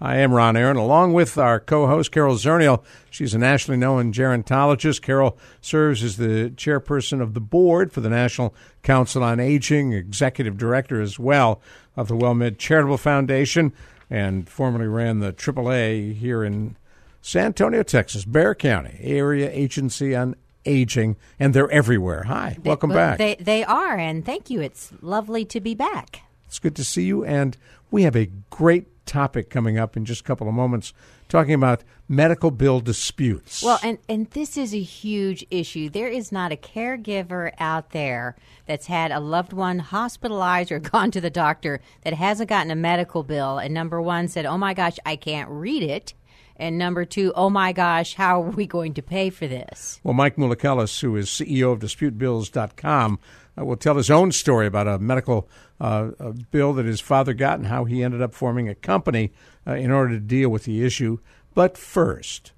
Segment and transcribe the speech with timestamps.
[0.00, 2.84] I am Ron Aaron, along with our co-host Carol Zernial.
[3.10, 5.02] She's a nationally known gerontologist.
[5.02, 10.56] Carol serves as the chairperson of the board for the National Council on Aging, executive
[10.56, 11.60] director as well
[11.96, 13.72] of the WellMed Charitable Foundation,
[14.08, 16.76] and formerly ran the AAA here in
[17.20, 22.22] San Antonio, Texas, Bexar County Area Agency on Aging, and they're everywhere.
[22.22, 23.18] Hi, They- welcome well, back.
[23.18, 24.60] They they are, and thank you.
[24.60, 26.20] It's lovely to be back.
[26.46, 27.56] It's good to see you, and
[27.90, 30.92] we have a great topic coming up in just a couple of moments,
[31.28, 33.62] talking about medical bill disputes.
[33.62, 35.88] Well, and and this is a huge issue.
[35.88, 38.36] There is not a caregiver out there
[38.66, 42.76] that's had a loved one hospitalized or gone to the doctor that hasn't gotten a
[42.76, 43.58] medical bill.
[43.58, 46.14] And number one said, "Oh my gosh, I can't read it."
[46.58, 50.14] And number two, "Oh my gosh, how are we going to pay for this?" Well,
[50.14, 53.18] Mike Mulikelis, who is CEO of DisputeBills.com,
[53.58, 55.48] uh, will tell his own story about a medical
[55.80, 59.32] uh, a bill that his father got and how he ended up forming a company
[59.66, 61.18] uh, in order to deal with the issue.
[61.54, 62.52] But first,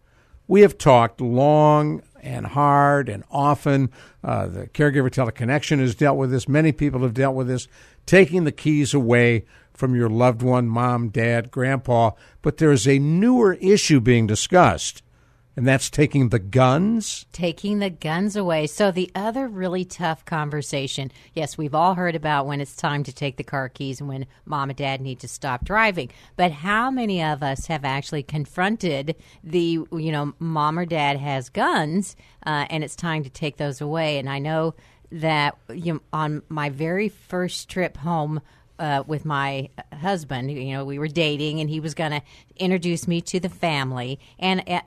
[0.46, 3.90] we have talked long and hard and often.
[4.22, 6.48] Uh, the Caregiver Teleconnection has dealt with this.
[6.48, 7.68] Many people have dealt with this,
[8.06, 9.44] taking the keys away
[9.74, 12.12] from your loved one, mom, dad, grandpa.
[12.42, 15.02] But there's a newer issue being discussed,
[15.56, 17.26] and that's taking the guns.
[17.32, 18.66] taking the guns away.
[18.66, 23.12] So the other really tough conversation, yes, we've all heard about when it's time to
[23.12, 26.10] take the car keys and when mom and dad need to stop driving.
[26.36, 31.48] But how many of us have actually confronted the, you know, mom or dad has
[31.48, 32.16] guns
[32.46, 34.18] uh, and it's time to take those away?
[34.18, 34.74] And I know
[35.12, 38.40] that you know, on my very first trip home
[38.80, 40.50] uh, with my husband.
[40.50, 42.22] You know, we were dating, and he was going to
[42.56, 44.18] introduce me to the family.
[44.38, 44.80] And uh,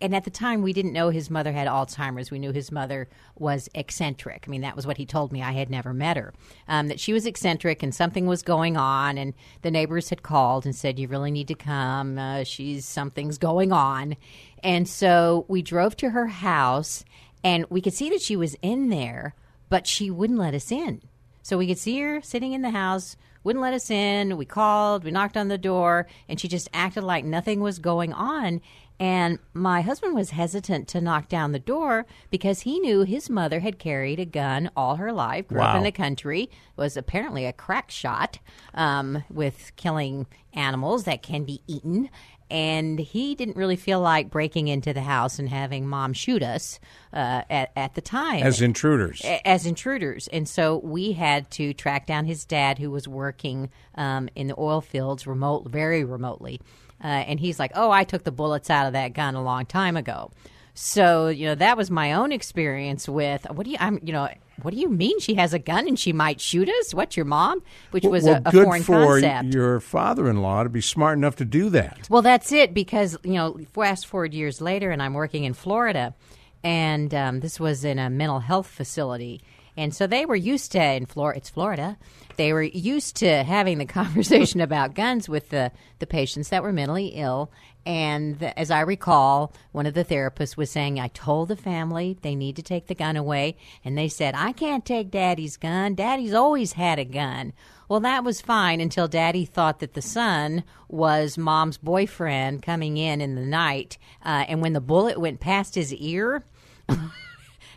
[0.00, 2.30] and at the time, we didn't know his mother had Alzheimer's.
[2.30, 4.44] We knew his mother was eccentric.
[4.46, 5.40] I mean, that was what he told me.
[5.40, 6.34] I had never met her.
[6.68, 9.16] Um, that she was eccentric, and something was going on.
[9.18, 12.18] And the neighbors had called and said, "You really need to come.
[12.18, 14.16] Uh, she's something's going on."
[14.62, 17.04] And so we drove to her house,
[17.44, 19.34] and we could see that she was in there,
[19.68, 21.02] but she wouldn't let us in.
[21.42, 24.36] So we could see her sitting in the house, wouldn't let us in.
[24.36, 28.12] We called, we knocked on the door, and she just acted like nothing was going
[28.12, 28.60] on.
[29.00, 33.60] And my husband was hesitant to knock down the door because he knew his mother
[33.60, 35.78] had carried a gun all her life, grew up Wow.
[35.78, 38.38] in the country, was apparently a crack shot
[38.72, 42.08] um, with killing animals that can be eaten.
[42.50, 46.78] And he didn't really feel like breaking into the house and having mom shoot us
[47.12, 49.22] uh, at, at the time as intruders.
[49.44, 50.28] as intruders.
[50.28, 54.54] And so we had to track down his dad, who was working um, in the
[54.56, 56.60] oil fields remote, very remotely.
[57.04, 59.66] Uh, and he's like, "Oh, I took the bullets out of that gun a long
[59.66, 60.30] time ago."
[60.74, 64.28] So you know that was my own experience with what do you I'm you know
[64.62, 66.94] what do you mean she has a gun and she might shoot us?
[66.94, 67.62] What's your mom?
[67.90, 69.54] Which was well, a, a good foreign for concept.
[69.54, 72.08] your father-in-law to be smart enough to do that.
[72.08, 76.14] Well, that's it because you know, fast forward years later, and I'm working in Florida,
[76.62, 79.42] and um, this was in a mental health facility,
[79.76, 81.38] and so they were used to in Florida.
[81.38, 81.98] It's Florida.
[82.36, 86.72] They were used to having the conversation about guns with the the patients that were
[86.72, 87.50] mentally ill.
[87.86, 92.16] And the, as I recall, one of the therapists was saying, "I told the family
[92.22, 95.94] they need to take the gun away," and they said, "I can't take Daddy's gun.
[95.94, 97.52] Daddy's always had a gun."
[97.88, 103.20] Well, that was fine until Daddy thought that the son was Mom's boyfriend coming in
[103.20, 106.42] in the night, uh, and when the bullet went past his ear.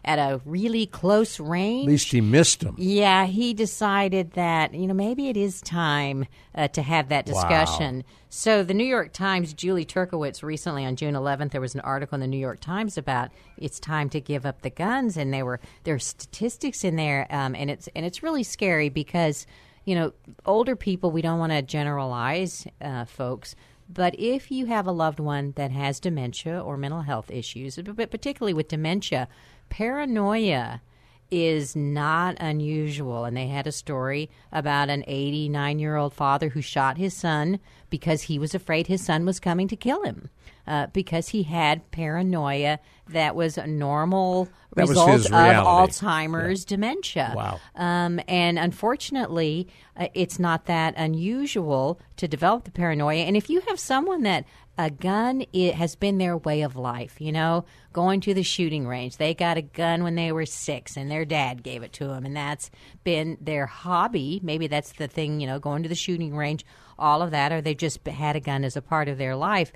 [0.07, 1.85] At a really close range.
[1.85, 2.75] At least he missed him.
[2.77, 6.25] Yeah, he decided that, you know, maybe it is time
[6.55, 8.03] uh, to have that discussion.
[8.29, 12.15] So, the New York Times, Julie Turkewitz, recently on June 11th, there was an article
[12.15, 15.45] in the New York Times about it's time to give up the guns, and there
[15.45, 19.47] were there are statistics in there, um, and it's and it's really scary because
[19.85, 20.13] you know
[20.45, 23.55] older people we don't want to generalize uh, folks,
[23.89, 28.11] But if you have a loved one that has dementia or mental health issues, but
[28.11, 29.27] particularly with dementia,
[29.69, 30.81] paranoia
[31.29, 33.25] is not unusual.
[33.25, 37.59] And they had a story about an 89 year old father who shot his son
[37.89, 40.29] because he was afraid his son was coming to kill him.
[40.67, 42.77] Uh, because he had paranoia
[43.07, 45.31] that was a normal That result of.
[45.31, 47.31] Alzheimer's dementia.
[47.33, 47.61] Wow.
[47.73, 53.19] Um, and unfortunately, uh, it's not that unusual to develop the paranoia.
[53.19, 54.43] And if you have someone that
[54.77, 58.87] a gun it has been their way of life, you know, going to the shooting
[58.87, 59.17] range.
[59.17, 62.25] They got a gun when they were six, and their dad gave it to them,
[62.25, 62.69] and that's
[63.03, 64.39] been their hobby.
[64.43, 66.65] Maybe that's the thing, you know, going to the shooting range,
[66.99, 69.71] all of that, or they just had a gun as a part of their life.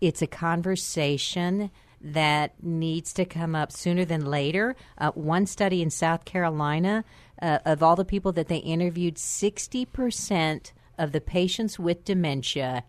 [0.00, 4.74] It's a conversation that needs to come up sooner than later.
[4.96, 7.04] Uh, one study in South Carolina,
[7.42, 12.84] uh, of all the people that they interviewed, 60% of the patients with dementia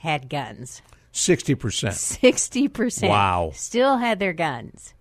[0.00, 0.82] had guns.
[1.12, 1.56] 60%.
[1.58, 3.08] 60%.
[3.08, 3.52] Wow.
[3.54, 4.94] Still had their guns.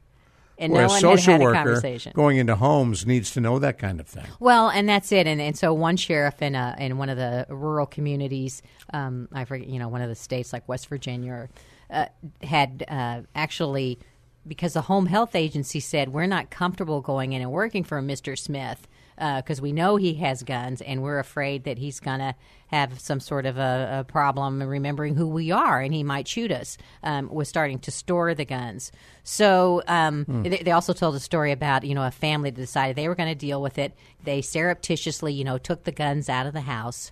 [0.58, 2.12] And no a one social had had a worker conversation.
[2.14, 4.26] going into homes needs to know that kind of thing.
[4.42, 5.26] Well, and that's it.
[5.26, 8.62] And, and so one sheriff in a, in one of the rural communities,
[8.92, 11.50] um, I forget, you know, one of the states like West Virginia, or,
[11.90, 12.08] uh,
[12.42, 14.00] had uh, actually
[14.48, 18.38] because the home health agency said we're not comfortable going in and working for Mr.
[18.38, 18.88] Smith
[19.20, 22.34] because we know he has guns and we're afraid that he's going to
[22.68, 26.52] have some sort of a, a problem remembering who we are and he might shoot
[26.52, 26.78] us.
[27.04, 28.92] Um, was starting to store the guns.
[29.24, 32.96] So um, they, they also told a story about you know a family that decided
[32.96, 33.94] they were going to deal with it.
[34.24, 37.12] They surreptitiously you know took the guns out of the house.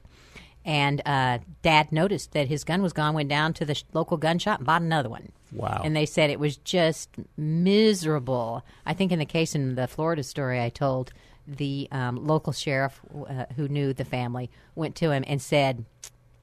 [0.66, 4.18] And uh, dad noticed that his gun was gone, went down to the sh- local
[4.18, 5.32] gun shop and bought another one.
[5.54, 5.82] Wow.
[5.84, 8.66] And they said it was just miserable.
[8.86, 11.14] I think in the case in the Florida story I told,
[11.48, 13.00] the um, local sheriff
[13.30, 15.86] uh, who knew the family went to him and said,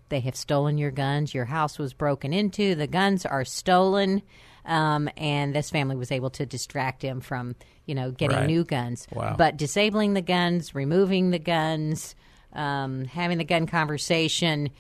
[0.09, 1.35] They have stolen your guns.
[1.35, 2.75] Your house was broken into.
[2.75, 4.23] The guns are stolen.
[4.65, 7.55] Um, and this family was able to distract him from,
[7.85, 8.47] you know, getting Right.
[8.47, 9.07] new guns.
[9.13, 9.35] Wow.
[9.37, 12.15] But disabling the guns, removing the guns,
[12.55, 14.71] um, having the gun conversation,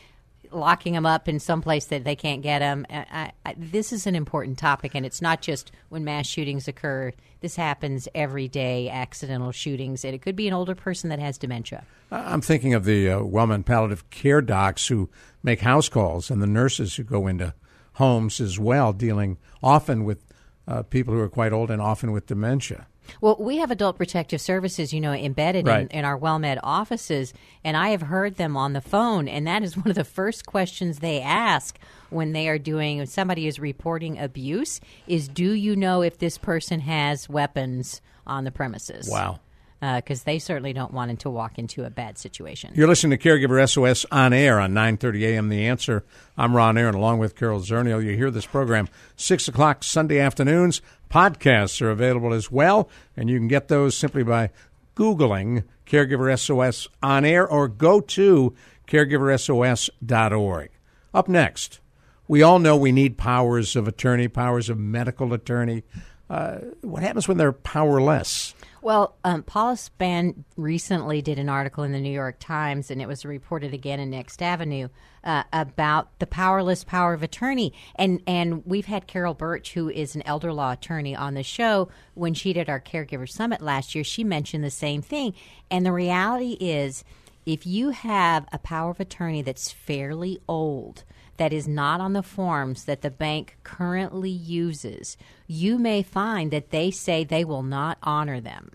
[0.55, 2.87] locking them up in some place that they can't get them.
[2.89, 7.13] I, I, this is an important topic, and it's not just when mass shootings occur.
[7.41, 11.37] This happens every day, accidental shootings, and it could be an older person that has
[11.37, 11.85] dementia.
[12.11, 15.11] I'm thinking of the uh, WellMed palliative care docs who
[15.43, 17.55] make house calls and the nurses who go into
[17.95, 20.25] homes as well, dealing often with
[20.67, 22.87] uh, people who are quite old and often with dementia.
[23.21, 25.83] Well, we have adult protective services, you know, embedded Right.
[25.91, 29.63] in, in our WellMed offices, and I have heard them on the phone, and that
[29.63, 31.79] is one of the first questions they ask
[32.11, 36.81] when they are doing somebody is reporting abuse is do you know if this person
[36.81, 39.09] has weapons on the premises?
[39.11, 39.41] Wow.
[39.85, 42.73] Uh, because they certainly don't want him to walk into a bad situation.
[42.75, 45.51] You're listening to Caregiver SOS on air on 9:30 a.m.
[45.51, 46.07] The Answer.
[46.39, 48.03] I'm Ron Aaron, along with Carol Zernial.
[48.03, 50.81] You hear this program six o'clock Sunday afternoons.
[51.11, 54.49] Podcasts are available as well, and you can get those simply by
[54.97, 58.55] googling Caregiver SOS on air or go to
[58.89, 60.71] caregiversos.org.
[61.13, 61.81] Up next,
[62.27, 65.83] we all know we need powers of attorney, powers of medical attorney.
[66.31, 68.55] Uh, what happens when they're powerless?
[68.81, 73.09] Well, um, Paula Span recently did an article in the New York Times, and it
[73.09, 74.89] was reported again in Next Avenue
[75.23, 77.73] uh, about the powerless power of attorney.
[77.97, 81.89] And and we've had Carol Birch, who is an elder law attorney, on the show.
[82.15, 85.35] When she did our caregiver summit last year, she mentioned the same thing.
[85.71, 87.05] And the reality is,
[87.47, 91.05] if you have a power of attorney that's fairly old,
[91.37, 96.71] that is not on the forms that the bank currently uses, you may find that
[96.71, 98.71] they say they will not honor them.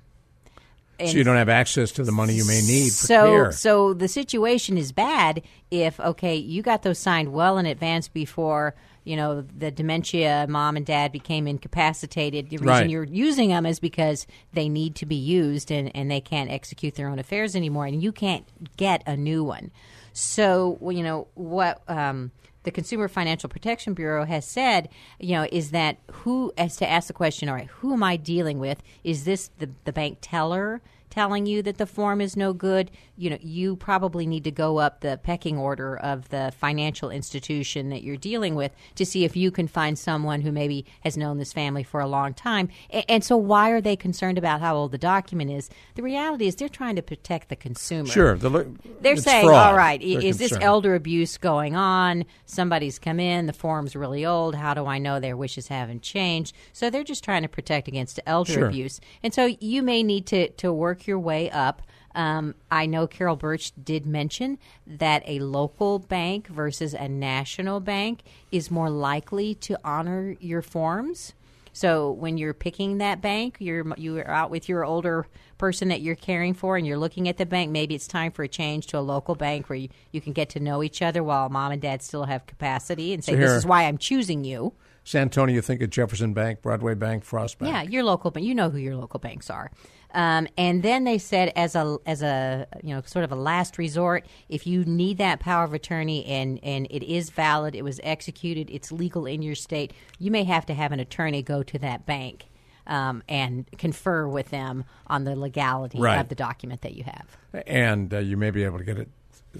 [0.99, 3.51] so you don't have access to the money you may need for so, care.
[3.53, 8.75] So the situation is bad if okay, you got those signed well in advance before
[9.05, 12.49] you know the dementia mom and dad became incapacitated.
[12.49, 12.89] The reason Right.
[12.89, 16.95] you're using them is because they need to be used and, and they can't execute
[16.95, 19.71] their own affairs anymore, and you can't get a new one.
[20.11, 21.81] So you know what.
[21.87, 22.31] Um,
[22.63, 24.89] the Consumer Financial Protection Bureau has said,
[25.19, 28.17] you know, is that who, as to ask the question, all right, who am I
[28.17, 28.83] dealing with?
[29.03, 32.91] Is this the, the bank teller telling you that the form is no good?
[33.17, 37.89] You know, you probably need to go up the pecking order of the financial institution
[37.89, 41.37] that you're dealing with to see if you can find someone who maybe has known
[41.37, 42.69] this family for a long time.
[42.89, 45.69] And, and so, why are they concerned about how old the document is?
[45.95, 48.07] The reality is they're trying to protect the consumer.
[48.09, 49.67] Sure, the, They're saying, fraud.
[49.67, 52.25] all right, They're is this elder abuse going on?
[52.45, 54.55] Somebody's come in, the form's really old.
[54.55, 56.55] How do I know their wishes haven't changed?
[56.73, 58.67] So they're just trying to protect against elder Sure.
[58.67, 58.99] abuse.
[59.23, 61.81] And so you may need to, to work your way up
[62.15, 68.23] Um, I know Carol Birch did mention that a local bank versus a national bank
[68.51, 71.33] is more likely to honor your forms.
[71.71, 75.27] So when you're picking that bank, you're you're out with your older
[75.59, 77.69] person that you're caring for, and you're looking at the bank.
[77.71, 80.49] Maybe it's time for a change to a local bank where you, you can get
[80.49, 83.51] to know each other while mom and dad still have capacity, and say, So "This
[83.51, 87.59] is why I'm choosing you." San Antonio, you think of Jefferson Bank, Broadway Bank, Frost
[87.59, 87.71] Bank.
[87.71, 88.45] Yeah, your local bank.
[88.45, 89.71] You know who your local banks are.
[90.13, 93.77] Um, and then they said, as a as a you know sort of a last
[93.77, 97.99] resort, if you need that power of attorney and and it is valid, it was
[98.03, 101.77] executed, it's legal in your state, you may have to have an attorney go to
[101.79, 102.45] that bank
[102.87, 106.19] um, and confer with them on the legality Right.
[106.19, 107.37] of the document that you have.
[107.67, 109.09] And uh, you may be able to get it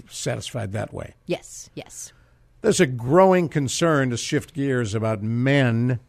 [0.08, 1.14] satisfied that way.
[1.26, 2.12] Yes, yes.
[2.62, 6.00] There's a growing concern to shift gears about men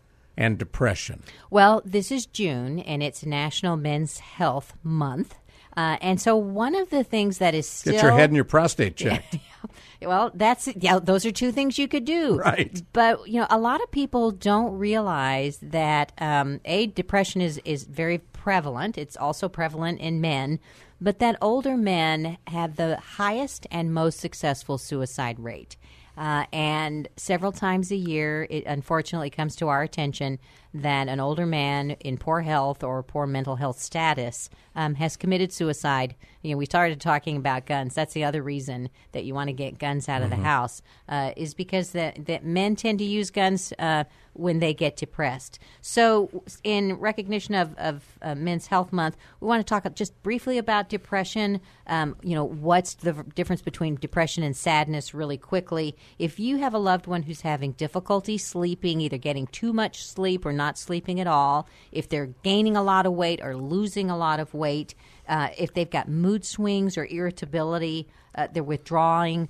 [0.41, 1.21] and depression.
[1.51, 5.35] Well, this is June, and it's National Men's Health Month.
[5.77, 8.45] Uh, and so, one of the things that is still Get your head and your
[8.45, 9.37] prostate checked.
[10.03, 10.97] Well, that's yeah.
[10.97, 12.81] Those are two things you could do, Right.
[12.91, 17.83] But you know, a lot of people don't realize that um, a depression is is
[17.83, 18.97] very prevalent.
[18.97, 20.59] It's also prevalent in men,
[20.99, 25.77] but that older men have the highest and most successful suicide rate.
[26.21, 30.37] Uh, and several times a year, it unfortunately comes to our attention
[30.71, 35.51] that an older man in poor health or poor mental health status um, has committed
[35.51, 36.13] suicide.
[36.41, 37.95] You know, we started talking about guns.
[37.95, 41.31] That's the other reason that you want to get guns out of the house uh,
[41.35, 45.59] is because that that men tend to use guns uh, when they get depressed.
[45.81, 50.57] So, in recognition of, of uh, Men's Health Month, we want to talk just briefly
[50.57, 51.59] about depression.
[51.87, 55.95] Um, you know, what's the difference between depression and sadness, really quickly.
[56.17, 60.45] If you have a loved one who's having difficulty sleeping, either getting too much sleep
[60.45, 64.17] or not sleeping at all, if they're gaining a lot of weight or losing a
[64.17, 64.95] lot of weight,
[65.31, 69.47] uh, if they've got mood swings or irritability, uh, they're withdrawing.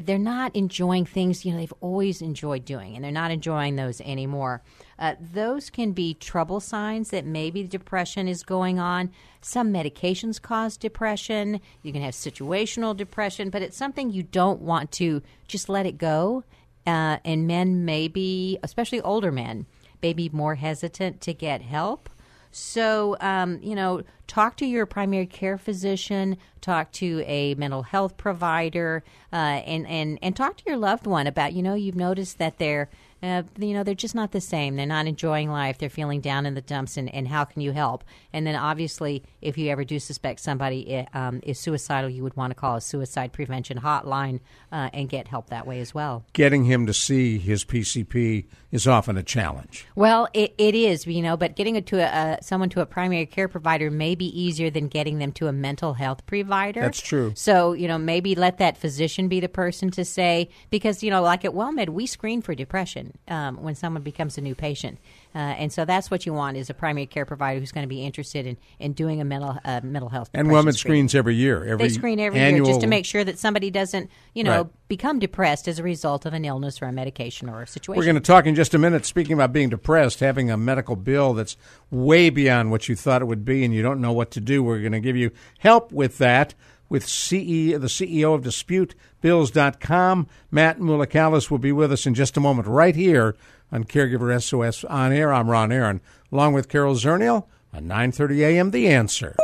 [0.00, 4.00] They're not enjoying things you know they've always enjoyed doing and they're not enjoying those
[4.02, 4.62] anymore.
[4.98, 9.10] Uh, those can be trouble signs that maybe depression is going on.
[9.40, 11.60] Some medications cause depression.
[11.82, 15.98] You can have situational depression but it's something you don't want to just let it
[15.98, 16.44] go.
[16.86, 19.66] Uh, and men may be especially older men
[20.02, 22.08] may be more hesitant to get help
[22.54, 28.16] so, um, you know, talk to your primary care physician, talk to a mental health
[28.16, 32.38] provider, uh, and, and, and talk to your loved one about, you know, you've noticed
[32.38, 32.88] that they're,
[33.24, 34.76] uh, you know, they're just not the same.
[34.76, 35.78] They're not enjoying life.
[35.78, 38.04] They're feeling down in the dumps, and, and how can you help?
[38.32, 42.50] And then, obviously, if you ever do suspect somebody um, is suicidal, you would want
[42.50, 44.40] to call a suicide prevention hotline
[44.70, 46.24] uh, and get help that way as well.
[46.32, 49.86] Getting him to see his PCP is often a challenge.
[49.94, 52.86] Well, it, it is, you know, but getting it to a, uh, someone to a
[52.86, 56.80] primary care provider may be easier than getting them to a mental health provider.
[56.80, 57.32] That's true.
[57.36, 61.22] So, you know, maybe let that physician be the person to say, because, you know,
[61.22, 64.98] like at WellMed, we screen for depression um, when someone becomes a new patient.
[65.34, 67.88] Uh, and so that's what you want is a primary care provider who's going to
[67.88, 70.30] be interested in, in doing a mental uh, mental health.
[70.34, 71.08] And WellMed screening.
[71.08, 71.64] screens every year.
[71.64, 74.62] Every They screen every annual, year just to make sure that somebody doesn't, you know,
[74.62, 74.88] Right.
[74.88, 77.98] become depressed as a result of an illness or a medication or a situation.
[77.98, 79.04] We're going to talk in just a minute.
[79.06, 81.56] Speaking about being depressed, having a medical bill that's
[81.90, 84.62] way beyond what you thought it would be, and you don't know what to do.
[84.62, 86.54] We're going to give you help with that
[86.88, 90.26] with CE, the CEO of DisputeBills.com.
[90.50, 93.36] Matt Mulikelis will be with us in just a moment, right here
[93.72, 95.32] on Caregiver SOS on air.
[95.32, 96.00] I'm Ron Aaron,
[96.30, 98.70] along with Carol Zernial on 9:30 a.m.
[98.70, 99.34] The Answer.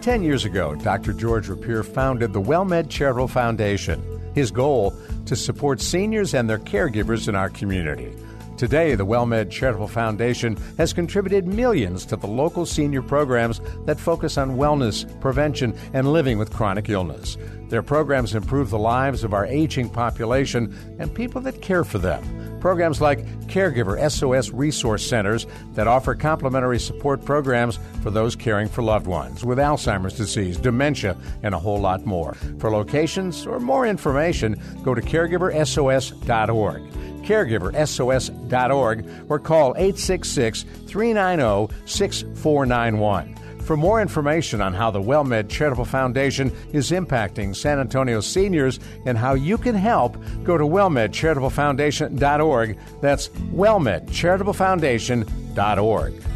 [0.00, 1.12] Ten years ago, Dr.
[1.12, 4.02] George Rapier founded the WellMed Charitable Foundation.
[4.34, 4.94] His goal
[5.26, 8.14] to support seniors and their caregivers in our community.
[8.58, 14.36] Today, the WellMed Charitable Foundation has contributed millions to the local senior programs that focus
[14.36, 17.36] on wellness, prevention, and living with chronic illness.
[17.68, 22.58] Their programs improve the lives of our aging population and people that care for them.
[22.60, 28.82] Programs like Caregiver SOS Resource Centers that offer complimentary support programs for those caring for
[28.82, 32.34] loved ones with Alzheimer's disease, dementia, and a whole lot more.
[32.58, 36.87] For locations or more information, go to caregiversos.org.
[37.28, 43.34] Caregiversos.org or call 866 390 6491.
[43.60, 49.18] For more information on how the WellMed Charitable Foundation is impacting San Antonio seniors and
[49.18, 52.78] how you can help, go to WellMedCharitableFoundation.org.
[53.02, 56.27] That's WellMedCharitableFoundation.org.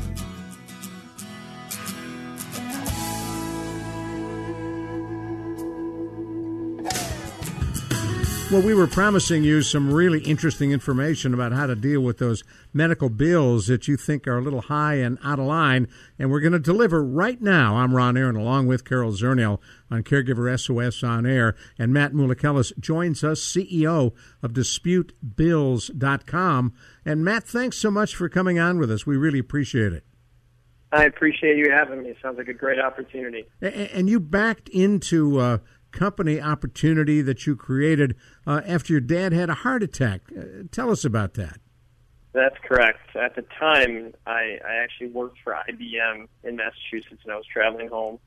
[8.53, 12.45] Well, we were promising you some really interesting information about how to deal with those
[12.75, 16.41] medical bills that you think are a little high and out of line, and we're
[16.41, 17.77] going to deliver right now.
[17.77, 19.59] I'm Ron Aaron, along with Carol Zernial
[19.91, 26.75] on Caregiver SOS on Air, and Matt Mulikelis joins us, CEO of DisputeBills.com.
[27.07, 29.07] And Matt, thanks so much for coming on with us.
[29.07, 30.05] We really appreciate it.
[30.93, 32.11] I appreciate you having me.
[32.11, 33.47] It sounds like a great opportunity.
[33.63, 35.57] And you backed into uh,
[35.93, 40.23] company opportunity that you created uh, after your dad had a heart attack.
[40.37, 41.59] Uh, tell us about that.
[42.33, 43.15] That's correct.
[43.15, 47.89] At the time, I, I actually worked for IBM in Massachusetts, and I was traveling
[47.89, 48.19] home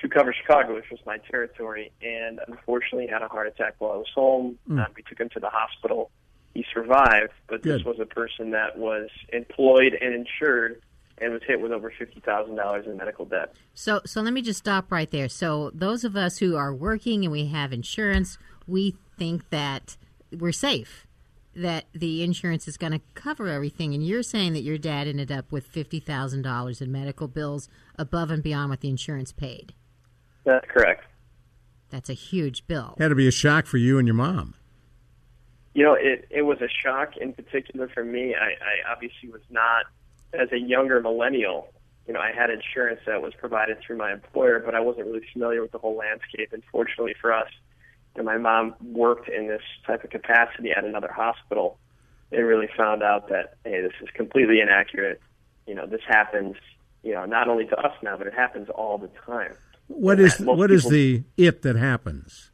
[0.00, 3.96] to cover Chicago, which was my territory, and unfortunately had a heart attack while I
[3.96, 4.58] was home.
[4.68, 4.84] Mm.
[4.84, 6.10] Um, we took him to the hospital.
[6.54, 7.80] He survived, but Good.
[7.80, 10.80] this was a person that was employed and insured
[11.18, 13.54] and was hit with over fifty thousand dollars in medical debt.
[13.74, 15.28] So, so let me just stop right there.
[15.28, 19.96] So, those of us who are working and we have insurance, we think that
[20.32, 21.06] we're safe,
[21.54, 23.94] that the insurance is going to cover everything.
[23.94, 27.68] And you're saying that your dad ended up with fifty thousand dollars in medical bills
[27.96, 29.72] above and beyond what the insurance paid.
[30.44, 31.04] That's correct.
[31.90, 32.96] That's a huge bill.
[32.98, 34.54] Had to be a shock for you and your mom.
[35.74, 38.34] You know, it it was a shock in particular for me.
[38.34, 39.84] I, I obviously was not
[40.38, 41.72] as a younger millennial,
[42.06, 45.26] you know, I had insurance that was provided through my employer, but I wasn't really
[45.32, 46.52] familiar with the whole landscape.
[46.52, 47.48] And fortunately for us,
[48.14, 51.78] you know, my mom worked in this type of capacity at another hospital.
[52.30, 55.20] They really found out that hey, this is completely inaccurate.
[55.66, 56.56] You know, this happens.
[57.02, 59.52] You know, not only to us now, but it happens all the time.
[59.88, 62.50] What is what is the it that happens?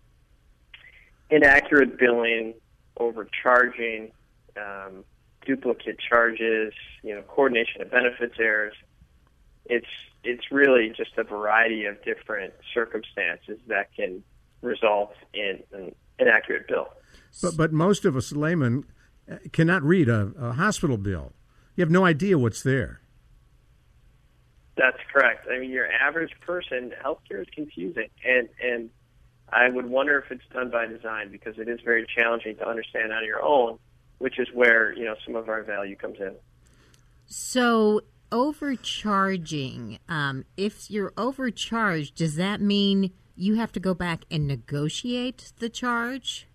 [1.30, 2.54] Inaccurate billing,
[2.96, 4.10] overcharging,
[4.56, 5.04] um,
[5.50, 8.74] duplicate charges, you know, coordination of benefits errors.
[9.66, 9.86] It's
[10.22, 14.22] it's really just a variety of different circumstances that can
[14.62, 16.88] result in an inaccurate bill.
[17.42, 18.84] But but most of us laymen
[19.30, 21.32] uh, cannot read a, a hospital bill.
[21.74, 23.00] You have no idea what's there.
[24.76, 25.48] That's correct.
[25.50, 28.90] I mean, your average person, healthcare is confusing, and and
[29.52, 33.12] I would wonder if it's done by design because it is very challenging to understand
[33.12, 33.80] on your own
[34.20, 36.34] which is where you know some of our value comes in.
[37.26, 44.46] So overcharging, um, if you're overcharged, does that mean you have to go back and
[44.46, 46.46] negotiate the charge?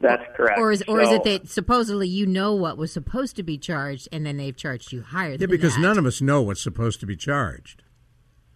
[0.00, 0.58] That's correct.
[0.58, 3.58] Or is, or so, is it that supposedly you know what was supposed to be
[3.58, 5.80] charged and then they've charged you higher yeah, because that?
[5.80, 7.82] none of us know what's supposed to be charged.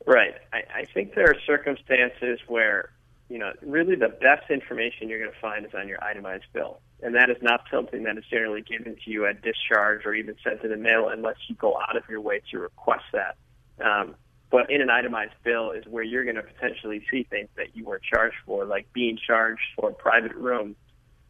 [0.06, 0.34] Right.
[0.52, 2.90] I, I think there are circumstances where,
[3.28, 6.80] you know, really the best information you're going to find is on your itemized bill
[7.04, 10.34] and that is not something that is generally given to you at discharge or even
[10.42, 13.36] sent in the mail unless you go out of your way to request that.
[13.84, 14.14] Um,
[14.50, 17.84] but in an itemized bill is where you're going to potentially see things that you
[17.84, 20.76] were charged for, like being charged for a private room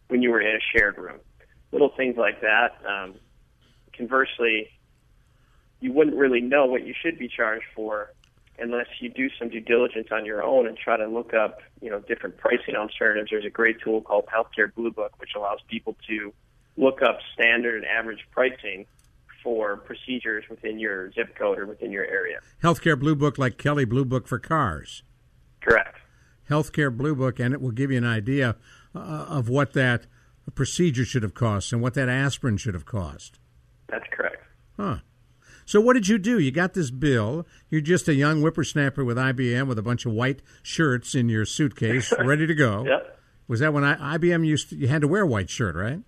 [0.06, 1.18] when you were in a shared room.
[1.72, 2.76] Little things like that.
[2.88, 3.16] Um,
[3.96, 4.68] conversely,
[5.80, 8.10] you wouldn't really know what you should be charged for
[8.58, 11.90] unless you do some due diligence on your own and try to look up, you
[11.90, 13.30] know, different pricing alternatives.
[13.30, 16.32] There's a great tool called Healthcare Blue Book, which allows people to
[16.76, 18.86] look up standard and average pricing
[19.42, 22.38] for procedures within your zip code or within your area.
[22.62, 25.02] Healthcare Blue Book, like Kelley Blue Book for cars.
[25.60, 25.96] Correct.
[26.48, 28.56] Healthcare Blue Book, and it will give you an idea
[28.94, 30.06] uh, of what that
[30.54, 33.38] procedure should have cost and what that aspirin should have cost.
[33.88, 34.42] That's correct.
[34.76, 34.98] Huh.
[35.64, 36.38] So what did you do?
[36.38, 37.46] You got this bill.
[37.70, 41.44] You're just a young whippersnapper with IBM with a bunch of white shirts in your
[41.44, 42.84] suitcase, ready to go.
[42.84, 43.18] Yep.
[43.46, 46.00] Was that when I, IBM used to, you had to wear a white shirt, right?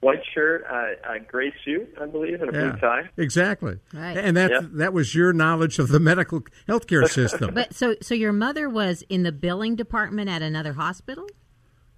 [0.00, 3.10] White shirt, uh, a gray suit, I believe, and a yeah, blue tie.
[3.16, 3.78] Exactly.
[3.92, 4.16] Right.
[4.16, 4.64] And that yep.
[4.74, 7.54] that was your knowledge of the medical healthcare system.
[7.54, 11.26] but so so your mother was in the billing department at another hospital?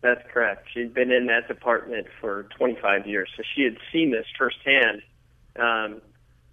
[0.00, 0.68] That's correct.
[0.72, 5.02] She'd been in that department for 25 years, so she had seen this firsthand.
[5.58, 6.00] Um,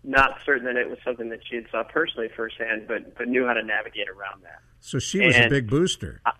[0.05, 3.45] not certain that it was something that she had saw personally firsthand, but but knew
[3.45, 4.61] how to navigate around that.
[4.79, 6.21] So she was and a big booster.
[6.25, 6.31] I,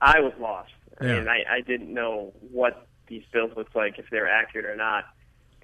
[0.00, 0.72] I was lost.
[1.00, 1.08] Yeah.
[1.08, 4.66] I mean, I, I didn't know what these bills looked like, if they were accurate
[4.66, 5.04] or not.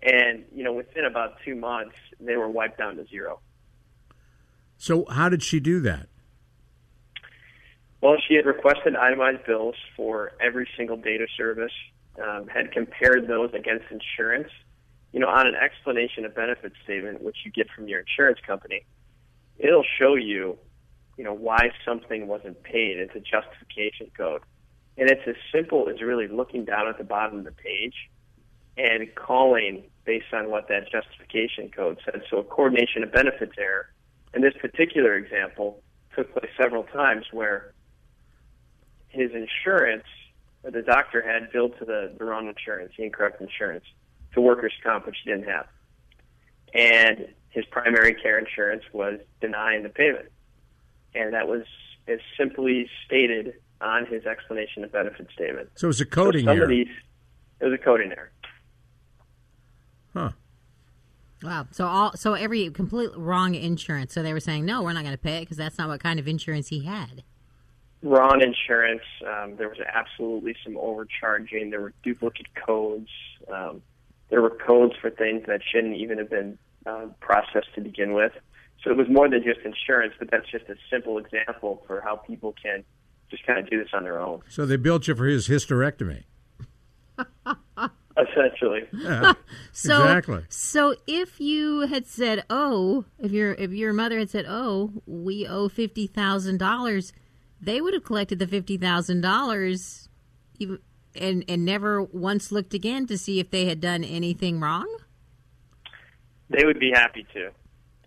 [0.03, 3.41] And you know, within about two months, they were wiped down to zero.
[4.77, 6.09] So how did she do that?
[8.01, 11.73] Well, she had requested itemized bills for every single data service,
[12.21, 14.49] um, had compared those against insurance,
[15.13, 18.85] you know, on an explanation of benefit statement, which you get from your insurance company,
[19.59, 20.59] it'll show you,
[21.17, 22.99] you know, why something wasn't paid.
[22.99, 24.43] It's a justification code.
[24.97, 27.95] And it's as simple as really looking down at the bottom of the page
[28.77, 32.23] and calling based on what that justification code said.
[32.31, 33.91] So a coordination of benefits error.
[34.35, 35.83] In this particular example,
[36.17, 37.73] took place several times where
[39.09, 40.05] his insurance
[40.65, 43.85] the doctor had billed to the, the wrong insurance, the incorrect insurance,
[44.35, 45.67] to workers' comp, which he didn't have.
[46.75, 50.31] And his primary care insurance was denying the payment.
[51.15, 51.63] And that was
[52.09, 55.71] as simply stated on his explanation of benefit statement.
[55.77, 56.63] So it was a coding so error.
[56.65, 56.89] Of these,
[57.61, 58.33] it was a coding error.
[60.15, 60.31] Huh.
[61.43, 61.67] Wow.
[61.73, 64.15] So all so every complete wrong insurance.
[64.15, 66.03] So they were saying no, we're not going to pay it because that's not what
[66.03, 67.25] kind of insurance he had.
[68.03, 69.03] Wrong insurance.
[69.27, 71.71] Um, there was absolutely some overcharging.
[71.71, 73.11] There were duplicate codes.
[73.53, 73.83] Um,
[74.33, 78.33] there were codes for things that shouldn't even have been uh, processed to begin with.
[78.83, 82.17] So it was more than just insurance, but that's just a simple example for how
[82.17, 82.83] people can
[83.31, 84.41] just kind of do this on their own.
[84.49, 86.25] So they billed you for his hysterectomy.
[88.17, 88.89] Essentially.
[88.93, 89.35] Yeah,
[89.73, 90.45] So exactly.
[90.49, 95.47] so if you had said, "Oh," if your if your mother had said, "Oh, we
[95.47, 97.13] owe fifty thousand dollars,"
[97.61, 100.09] they would have collected the fifty thousand dollars,
[101.17, 104.89] and and never once looked again to see if they had done anything wrong.
[106.51, 107.51] They would be happy to.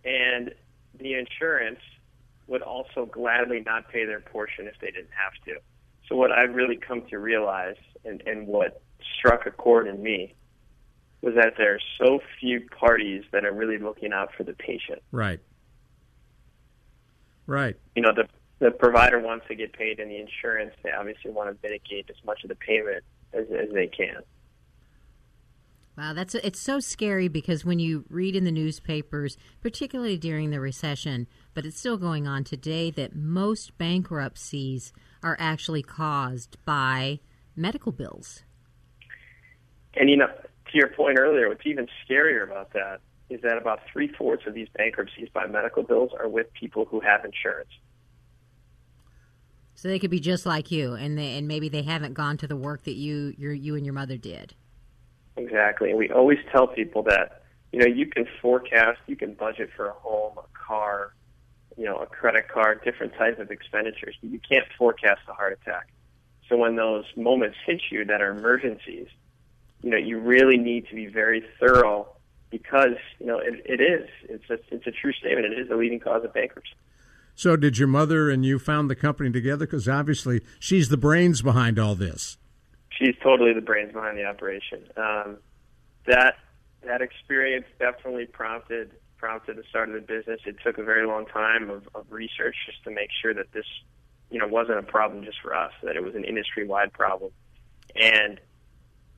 [0.03, 0.53] And
[0.99, 1.79] the insurance
[2.47, 5.59] would also gladly not pay their portion if they didn't have to.
[6.07, 8.81] So what I've really come to realize and, and what
[9.17, 10.35] struck a chord in me
[11.21, 15.01] was that there are so few parties that are really looking out for the patient.
[15.11, 15.39] Right.
[17.47, 17.75] Right.
[17.95, 18.27] You know, the
[18.59, 22.15] the provider wants to get paid and the insurance they obviously want to mitigate as
[22.25, 24.21] much of the payment as, as they can.
[25.97, 30.59] Wow, that's it's so scary because when you read in the newspapers, particularly during the
[30.59, 34.91] recession, but it's still going on today, that most bankruptcies
[35.23, 37.19] are actually caused by
[37.55, 38.43] medical bills.
[39.95, 43.79] And you know, to your point earlier, what's even scarier about that is that about
[43.91, 47.71] three fourths of these bankruptcies by medical bills are with people who have insurance.
[49.85, 52.47] So they could be just like you, and they, and maybe they haven't gone to
[52.47, 54.55] the work that you your you and your mother did.
[55.37, 55.91] Exactly.
[55.91, 59.85] And we always tell people that, you know, you can forecast, you can budget for
[59.85, 61.13] a home, a car,
[61.77, 65.53] you know, a credit card, different types of expenditures, but you can't forecast a heart
[65.61, 65.89] attack.
[66.49, 69.09] So when those moments hit you that are emergencies,
[69.83, 72.07] you know, you really need to be very thorough
[72.49, 74.09] because, you know, it, it is.
[74.23, 75.45] It's a, it's a true statement.
[75.45, 76.73] It is the leading cause of bankruptcy.
[77.35, 79.65] So did your mother and you found the company together?
[79.65, 82.37] Because obviously she's the brains behind all this.
[82.97, 84.87] she's totally the brains behind the operation.
[84.97, 85.37] Um,
[86.07, 86.35] that
[86.85, 90.39] that experience definitely prompted prompted the start of the business.
[90.45, 93.65] It took a very long time of, of research just to make sure that this,
[94.29, 97.31] you know, wasn't a problem just for us, that it was an industry wide problem.
[97.95, 98.39] And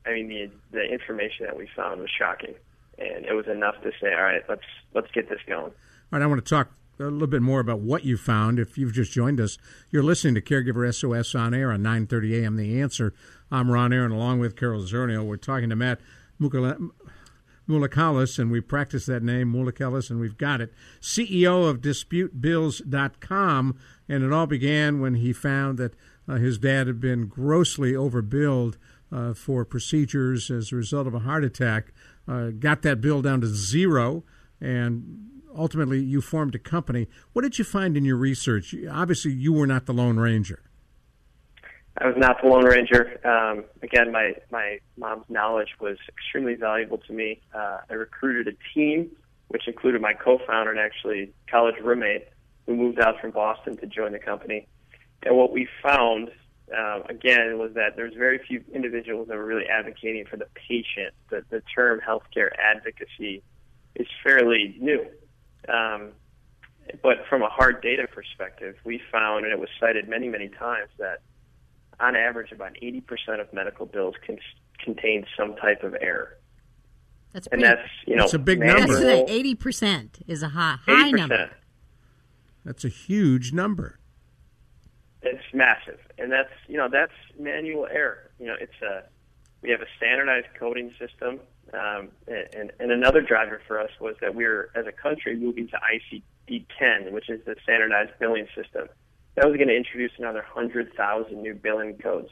[0.06, 2.54] I mean the the information that we found was shocking.
[2.98, 4.62] And it was enough to say, All right, let's
[4.94, 5.72] let's get this going.
[6.10, 8.58] All right, I want to talk a little bit more about what you found.
[8.58, 9.58] If you've just joined us,
[9.90, 12.56] you're listening to Caregiver SOS on air on 9:30 a.m.
[12.56, 13.14] The Answer.
[13.50, 15.24] I'm Ron Aaron, along with Carol Zernial.
[15.24, 16.00] We're talking to Matt
[16.40, 20.72] Mulikelis, and we practiced that name, Mulikelis, and we've got it.
[21.00, 25.94] CEO of DisputeBills.com, and it all began when he found that
[26.28, 28.76] uh, his dad had been grossly overbilled
[29.10, 31.92] uh, for procedures as a result of a heart attack.
[32.26, 34.24] Uh, got that bill down to zero,
[34.60, 37.08] and ultimately you formed a company.
[37.32, 38.74] What did you find in your research?
[38.90, 40.62] Obviously, you were not the Lone Ranger.
[42.00, 43.18] I was not the Lone Ranger.
[43.26, 47.40] Um, again, my, my mom's knowledge was extremely valuable to me.
[47.52, 49.10] Uh, I recruited a team,
[49.48, 52.28] which included my co-founder and actually college roommate,
[52.66, 54.68] who moved out from Boston to join the company.
[55.24, 56.30] And what we found,
[56.76, 61.14] uh, again, was that there's very few individuals that were really advocating for the patient.
[61.30, 63.42] The, the term healthcare advocacy
[63.96, 65.04] is fairly new.
[65.68, 66.12] Um,
[67.02, 70.90] but from a hard data perspective, we found, and it was cited many, many times,
[70.98, 71.20] that
[72.00, 74.38] on average, about 80% of medical bills can,
[74.78, 76.38] contain some type of error.
[77.32, 78.98] That's and pretty, that's you know That's a big number.
[79.00, 81.16] That's eighty percent is a high high 80%.
[81.16, 81.50] number.
[82.64, 83.98] That's a huge number.
[85.22, 88.30] It's massive, and that's you know that's manual error.
[88.38, 89.02] You know, it's a
[89.62, 91.40] we have a standardized coding system,
[91.74, 95.78] um, and, and another driver for us was that we're as a country moving to
[95.78, 98.88] ICD-10, which is the standardized billing system.
[99.34, 102.30] That was going to introduce another hundred thousand new billing codes.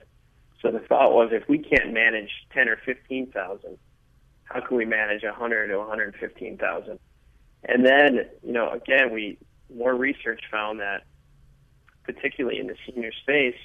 [0.62, 3.78] So the thought was, if we can't manage ten or fifteen thousand,
[4.44, 6.98] how can we manage a hundred to one hundred fifteen thousand?
[7.64, 9.38] And then, you know, again, we
[9.74, 11.02] more research found that
[12.04, 13.56] particularly in the senior space,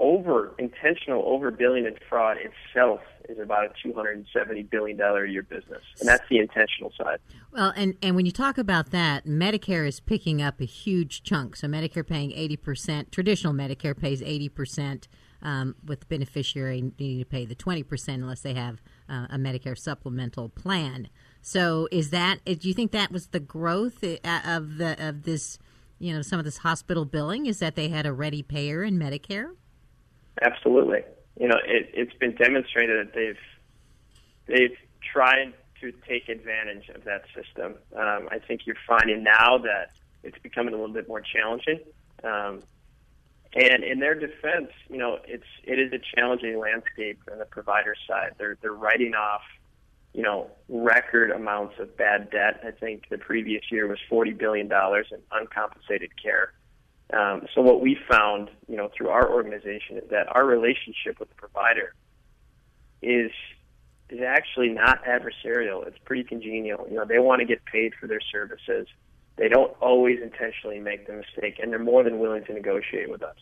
[0.00, 4.96] over intentional over billing and fraud itself is about a two hundred and seventy billion
[4.96, 7.18] dollar a year business, and that's the intentional side.
[7.52, 11.54] Well, and and when you talk about that, Medicare is picking up a huge chunk.
[11.56, 13.12] So Medicare paying eighty percent.
[13.12, 15.06] Traditional Medicare pays eighty percent.
[15.42, 19.78] Um, with the beneficiary needing to pay the 20% unless they have uh, a Medicare
[19.78, 21.08] supplemental plan.
[21.40, 22.44] So, is that?
[22.44, 25.58] Do you think that was the growth uh, of the of this
[25.98, 28.98] you know some of this hospital billing is that they had a ready payer in
[28.98, 29.52] Medicare.
[30.42, 31.00] Absolutely,
[31.38, 33.38] you know it, it's been demonstrated that they've
[34.46, 34.76] they've
[35.12, 37.74] tried to take advantage of that system.
[37.96, 41.80] Um, I think you're finding now that it's becoming a little bit more challenging.
[42.22, 42.60] Um,
[43.54, 47.94] and in their defense, you know, it's it is a challenging landscape on the provider
[48.06, 48.34] side.
[48.38, 49.42] They're they're writing off
[50.12, 52.60] you know, record amounts of bad debt.
[52.66, 56.52] I think the previous year was $40 billion in uncompensated care.
[57.12, 61.28] Um, so what we found, you know, through our organization is that our relationship with
[61.28, 61.94] the provider
[63.02, 63.30] is
[64.10, 65.86] is actually not adversarial.
[65.86, 66.86] It's pretty congenial.
[66.88, 68.88] You know, they want to get paid for their services.
[69.36, 73.22] They don't always intentionally make the mistake, and they're more than willing to negotiate with
[73.22, 73.36] us.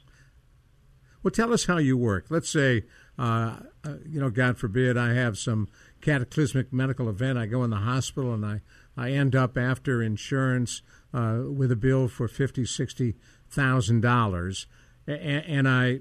[1.23, 2.27] Well, tell us how you work.
[2.29, 2.85] Let's say,
[3.19, 5.69] uh, uh, you know, God forbid, I have some
[6.01, 7.39] cataclysmic medical event.
[7.39, 8.61] I go in the hospital and I,
[8.97, 13.17] I end up after insurance uh, with a bill for fifty, sixty
[13.51, 14.67] thousand dollars,
[15.07, 16.01] and I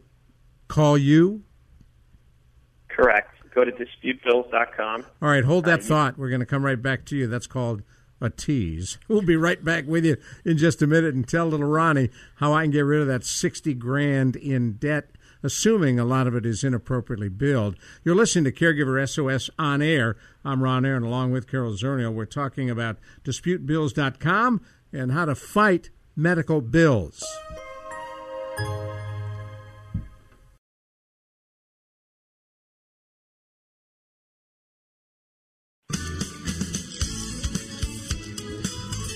[0.67, 1.43] call you.
[2.89, 3.33] Correct.
[3.53, 5.05] Go to disputebills.com.
[5.21, 6.17] All right, hold that uh, thought.
[6.17, 7.27] We're going to come right back to you.
[7.27, 7.81] That's called
[8.21, 8.97] a tease.
[9.07, 12.53] We'll be right back with you in just a minute and tell little Ronnie how
[12.53, 15.11] I can get rid of that 60 grand in debt
[15.43, 17.75] assuming a lot of it is inappropriately billed.
[18.03, 20.15] You're listening to Caregiver SOS on air.
[20.43, 22.13] I'm Ron Aaron, along with Carol Zernial.
[22.13, 27.23] We're talking about disputebills.com and how to fight medical bills.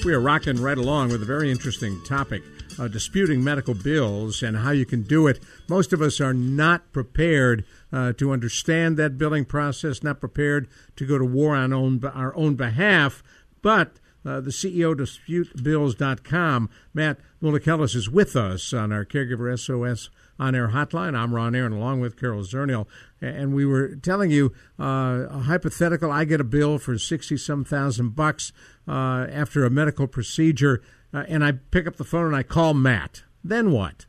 [0.05, 2.43] We are rocking right along with a very interesting topic
[2.79, 5.39] uh, disputing medical bills and how you can do it.
[5.67, 11.05] Most of us are not prepared uh, to understand that billing process, not prepared to
[11.05, 13.21] go to war on own, our own behalf.
[13.61, 20.55] But uh, the CEO DisputeBills.com, Matt Mulikelis, is with us on our Caregiver SOS on
[20.55, 21.15] air hotline.
[21.15, 22.87] I'm Ron Aaron, along with Carol Zernial.
[23.19, 27.63] And we were telling you uh, a hypothetical I get a bill for 60 some
[27.63, 28.51] thousand bucks
[28.87, 30.81] uh, after a medical procedure
[31.13, 33.23] uh, and I pick up the phone and I call Matt.
[33.43, 34.05] Then what?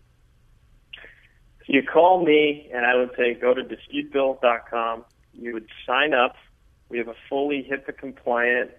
[1.67, 5.05] You call me, and I would say go to disputebills.com.
[5.33, 6.37] You would sign up.
[6.89, 8.71] We have a fully HIPAA compliant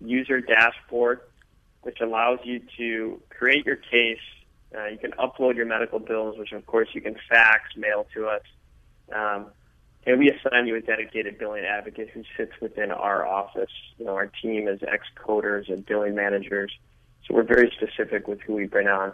[0.00, 1.20] user dashboard,
[1.82, 4.18] which allows you to create your case.
[4.76, 8.26] Uh, you can upload your medical bills, which of course you can fax, mail to
[8.26, 8.42] us.
[9.12, 9.46] Um,
[10.04, 13.70] and we assign you a dedicated billing advocate who sits within our office.
[13.98, 16.72] You know, our team is ex coders and billing managers
[17.26, 19.12] so we're very specific with who we bring on.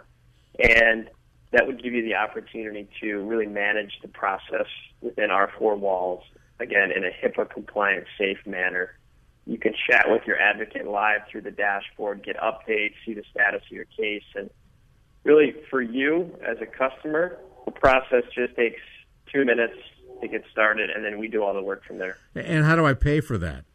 [0.59, 1.09] And
[1.51, 4.67] that would give you the opportunity to really manage the process
[5.01, 6.23] within our four walls,
[6.59, 8.95] again, in a HIPAA compliant, safe manner.
[9.45, 13.61] You can chat with your advocate live through the dashboard, get updates, see the status
[13.65, 14.23] of your case.
[14.35, 14.49] And
[15.23, 18.79] really, for you as a customer, the process just takes
[19.31, 19.73] two minutes
[20.21, 22.17] to get started, and then we do all the work from there.
[22.35, 23.65] And how do I pay for that?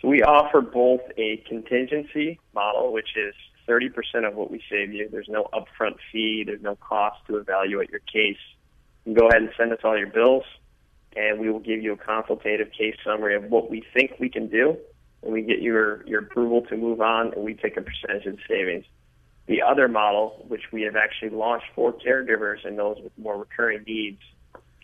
[0.00, 3.34] So we offer both a contingency model, which is
[3.68, 5.08] 30% of what we save you.
[5.10, 6.44] There's no upfront fee.
[6.46, 8.38] There's no cost to evaluate your case.
[9.04, 10.44] You can go ahead and send us all your bills,
[11.18, 14.46] and we will give you a consultative case summary of what we think we can
[14.48, 14.76] do,
[15.22, 18.36] and we get your, your approval to move on, and we take a percentage of
[18.36, 18.84] the savings.
[19.46, 23.82] The other model, which we have actually launched for caregivers and those with more recurring
[23.84, 24.20] needs,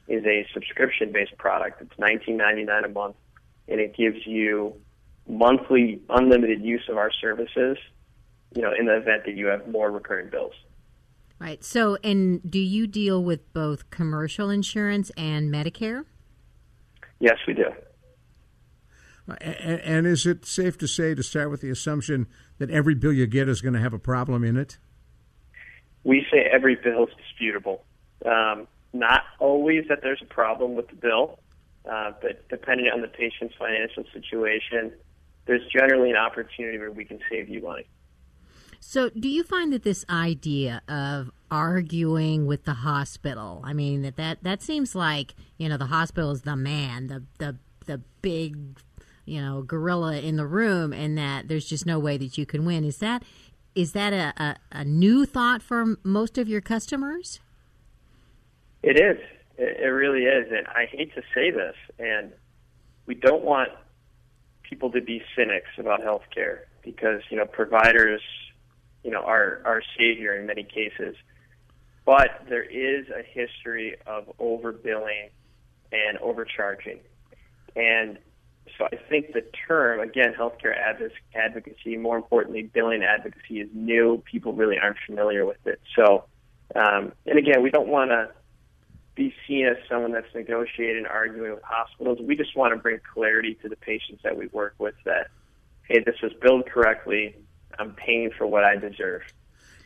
[0.08, 1.80] is a subscription-based product.
[1.82, 3.16] It's $19.99 a month,
[3.68, 4.74] and it gives you
[5.28, 7.78] monthly unlimited use of our services,
[8.56, 10.54] you know, in the event that you have more recurring bills.
[11.38, 11.62] Right.
[11.62, 16.04] So, and do you deal with both commercial insurance and Medicare?
[17.24, 17.64] Yes, we do.
[19.40, 22.26] And, and is it safe to say, to start with the assumption
[22.58, 24.76] that every bill you get is going to have a problem in it?
[26.02, 27.82] We say every bill is disputable.
[28.26, 31.38] Um, not always that there's a problem with the bill,
[31.90, 34.92] uh, but depending on the patient's financial situation,
[35.46, 37.86] there's generally an opportunity where we can save you money.
[38.80, 44.16] So, do you find that this idea of arguing with the hospital, I mean, that
[44.16, 48.56] that, that seems like, you know, the hospital is the man, the, the, the big,
[49.24, 52.64] you know, gorilla in the room, and that there's just no way that you can
[52.64, 52.82] win.
[52.82, 53.22] Is that
[53.74, 57.40] is that a, a, a new thought for most of your customers?
[58.82, 59.18] It is.
[59.56, 62.32] It, it really is, and I hate to say this, and
[63.06, 63.70] we don't want
[64.62, 68.22] people to be cynics about healthcare because you know providers,
[69.04, 71.16] you know, are our savior in many cases.
[72.04, 75.30] But there is a history of overbilling
[75.92, 77.00] and overcharging,
[77.76, 78.18] and
[78.78, 80.74] so I think the term again, healthcare
[81.34, 84.22] advocacy, more importantly, billing advocacy, is new.
[84.30, 85.80] People really aren't familiar with it.
[85.96, 86.24] So,
[86.74, 88.30] um, and again, we don't want to
[89.14, 92.18] be seen as someone that's negotiating and arguing with hospitals.
[92.20, 95.28] We just want to bring clarity to the patients that we work with that,
[95.88, 97.36] hey, this was billed correctly.
[97.78, 99.22] I'm paying for what I deserve.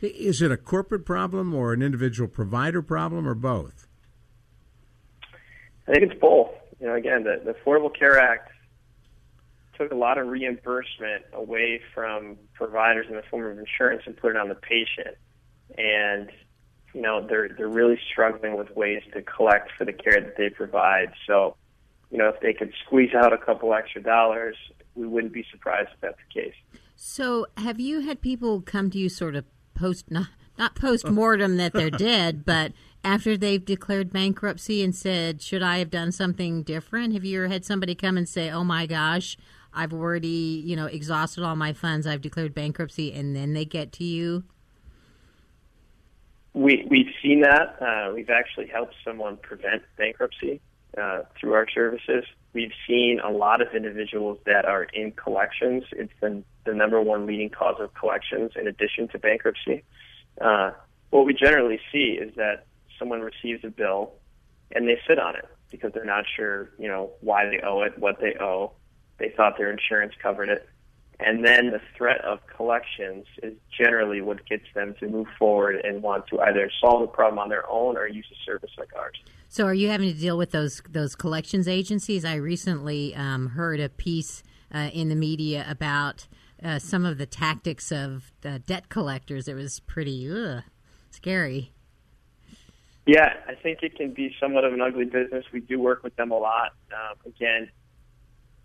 [0.01, 3.87] Is it a corporate problem or an individual provider problem or both?
[5.87, 6.51] I think it's both.
[6.79, 8.51] You know, again, the, the Affordable Care Act
[9.77, 14.31] took a lot of reimbursement away from providers in the form of insurance and put
[14.31, 15.17] it on the patient.
[15.77, 16.29] And
[16.93, 20.49] you know they're they're really struggling with ways to collect for the care that they
[20.49, 21.13] provide.
[21.27, 21.55] So,
[22.11, 24.55] you know, if they could squeeze out a couple extra dollars,
[24.95, 26.55] we wouldn't be surprised if that's the case.
[26.95, 29.45] So, have you had people come to you sort of
[29.79, 35.41] post not not post mortem that they're dead, but after they've declared bankruptcy and said,
[35.41, 38.63] "Should I have done something different?" Have you ever had somebody come and say, "Oh
[38.63, 39.37] my gosh,
[39.73, 42.05] I've already you know exhausted all my funds.
[42.05, 44.43] I've declared bankruptcy," and then they get to you?
[46.53, 47.81] We we've seen that.
[47.81, 50.61] Uh, we've actually helped someone prevent bankruptcy
[50.97, 52.25] uh, through our services.
[52.53, 55.83] We've seen a lot of individuals that are in collections.
[55.91, 59.83] It's the, the number one leading cause of collections in addition to bankruptcy.
[60.41, 60.71] Uh,
[61.11, 62.65] what we generally see is that
[62.97, 64.13] someone receives a bill
[64.71, 67.97] and they sit on it because they're not sure, you know, why they owe it,
[67.97, 68.71] what they owe.
[69.17, 70.67] They thought their insurance covered it.
[71.19, 76.01] And then the threat of collections is generally what gets them to move forward and
[76.01, 79.17] want to either solve the problem on their own or use a service like ours.
[79.51, 82.23] So, are you having to deal with those those collections agencies?
[82.23, 86.27] I recently um, heard a piece uh, in the media about
[86.63, 89.47] uh, some of the tactics of uh, debt collectors.
[89.47, 90.61] It was pretty ugh,
[91.09, 91.73] scary.
[93.07, 95.45] Yeah, I think it can be somewhat of an ugly business.
[95.51, 96.73] We do work with them a lot.
[96.93, 97.71] Um, again,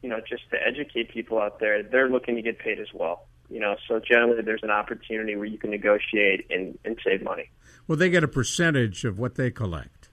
[0.02, 3.26] you know, just to educate people out there, they're looking to get paid as well.
[3.48, 7.50] You know, so generally there's an opportunity where you can negotiate and, and save money.
[7.88, 10.03] Well, they get a percentage of what they collect.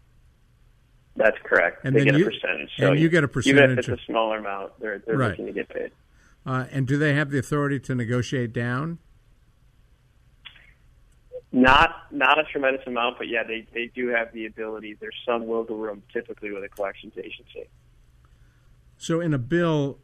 [1.15, 1.83] That's correct.
[1.83, 2.69] And they get you, a percentage.
[2.77, 3.61] So and you get a percentage.
[3.63, 5.31] Even if it's a smaller amount, they're, they're right.
[5.31, 5.91] looking to get paid.
[6.45, 8.97] Uh, and do they have the authority to negotiate down?
[11.51, 14.95] Not not a tremendous amount, but yeah, they, they do have the ability.
[14.99, 17.69] There's some wiggle room typically with a collections agency.
[18.97, 19.99] So in a bill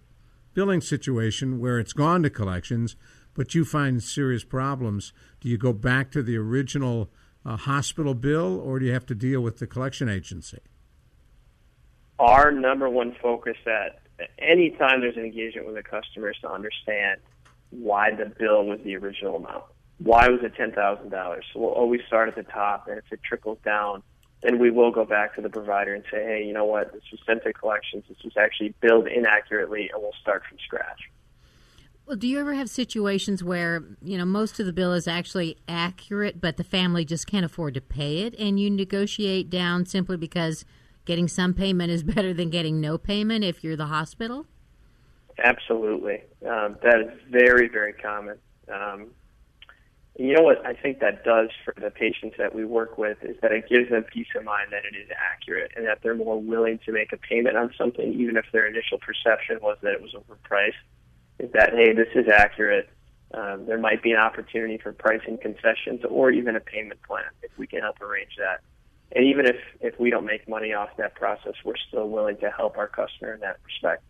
[0.54, 2.98] billing situation where it's gone to collections,
[3.34, 7.10] but you find serious problems, do you go back to the original
[7.46, 10.60] uh, hospital bill, or do you have to deal with the collection agency?
[12.19, 13.99] Our number one focus at
[14.39, 17.19] any time there's an engagement with a customer is to understand
[17.69, 19.65] why the bill was the original amount.
[19.99, 21.45] Why was it ten thousand dollars?
[21.53, 24.03] So we'll always start at the top, and if it trickles down,
[24.41, 27.01] then we will go back to the provider and say, hey, you know what, this
[27.12, 31.10] was sent to collections, this was actually billed inaccurately, and we'll start from scratch.
[32.06, 35.58] Well, do you ever have situations where you know most of the bill is actually
[35.67, 40.17] accurate, but the family just can't afford to pay it, and you negotiate down simply
[40.17, 40.63] because
[41.08, 44.46] getting some payment is better than getting no payment if you're the hospital?
[45.43, 48.38] Absolutely, um, that is very very common.
[48.72, 49.08] Um,
[50.20, 53.38] you know what I think that does for the patients that we work with is
[53.41, 56.41] that it gives them peace of mind that it is accurate and that they're more
[56.41, 60.02] willing to make a payment on something, even if their initial perception was that it
[60.02, 60.82] was overpriced.
[61.38, 62.89] Is that hey, this is accurate.
[63.32, 67.52] Um, there might be an opportunity for pricing concessions or even a payment plan if
[67.58, 68.62] we can help arrange that.
[69.15, 72.50] And even if if we don't make money off that process, we're still willing to
[72.50, 74.04] help our customer in that respect.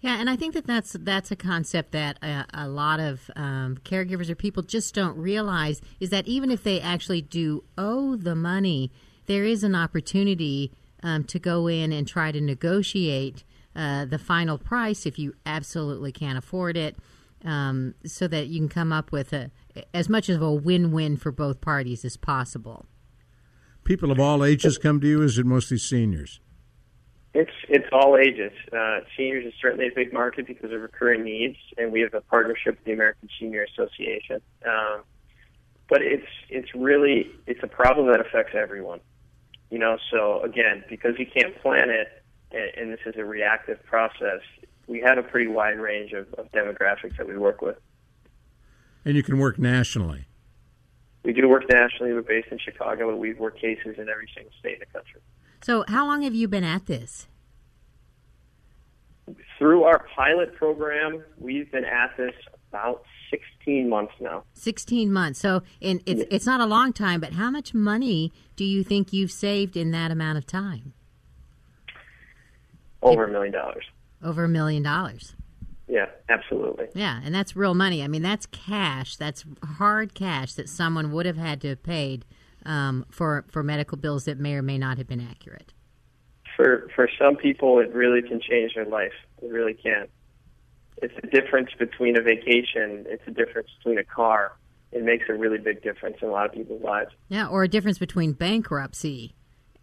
[0.00, 3.78] Yeah, and I think that that's that's a concept that a, a lot of um,
[3.84, 8.36] caregivers or people just don't realize is that even if they actually do owe the
[8.36, 8.92] money,
[9.26, 10.72] there is an opportunity
[11.02, 13.42] um, to go in and try to negotiate
[13.74, 16.96] uh, the final price if you absolutely can't afford it,
[17.44, 19.50] um, so that you can come up with a
[19.92, 22.86] as much of a win-win for both parties as possible.
[23.88, 25.22] People of all ages come to you.
[25.22, 26.40] Is it mostly seniors?
[27.32, 28.52] It's it's all ages.
[28.70, 32.20] Uh, seniors is certainly a big market because of recurring needs, and we have a
[32.20, 34.42] partnership with the American Senior Association.
[34.66, 35.04] Um,
[35.88, 39.00] but it's it's really it's a problem that affects everyone.
[39.70, 42.08] You know, so again, because you can't plan it,
[42.52, 44.42] and, and this is a reactive process,
[44.86, 47.78] we have a pretty wide range of, of demographics that we work with.
[49.06, 50.27] And you can work nationally.
[51.24, 52.12] We do work nationally.
[52.12, 55.20] We're based in Chicago, and we've worked cases in every single state in the country.
[55.62, 57.26] So, how long have you been at this?
[59.58, 62.34] Through our pilot program, we've been at this
[62.70, 64.44] about 16 months now.
[64.54, 65.40] 16 months.
[65.40, 69.12] So, in, it's, it's not a long time, but how much money do you think
[69.12, 70.94] you've saved in that amount of time?
[73.02, 73.84] Over a million dollars.
[74.22, 75.34] Over a million dollars.
[75.88, 76.86] Yeah, absolutely.
[76.94, 78.02] Yeah, and that's real money.
[78.02, 79.16] I mean, that's cash.
[79.16, 82.24] That's hard cash that someone would have had to have paid
[82.66, 85.72] um, for for medical bills that may or may not have been accurate.
[86.56, 89.12] For for some people, it really can change their life.
[89.42, 90.08] It really can.
[91.00, 93.06] It's a difference between a vacation.
[93.08, 94.52] It's a difference between a car.
[94.90, 97.10] It makes a really big difference in a lot of people's lives.
[97.28, 99.34] Yeah, or a difference between bankruptcy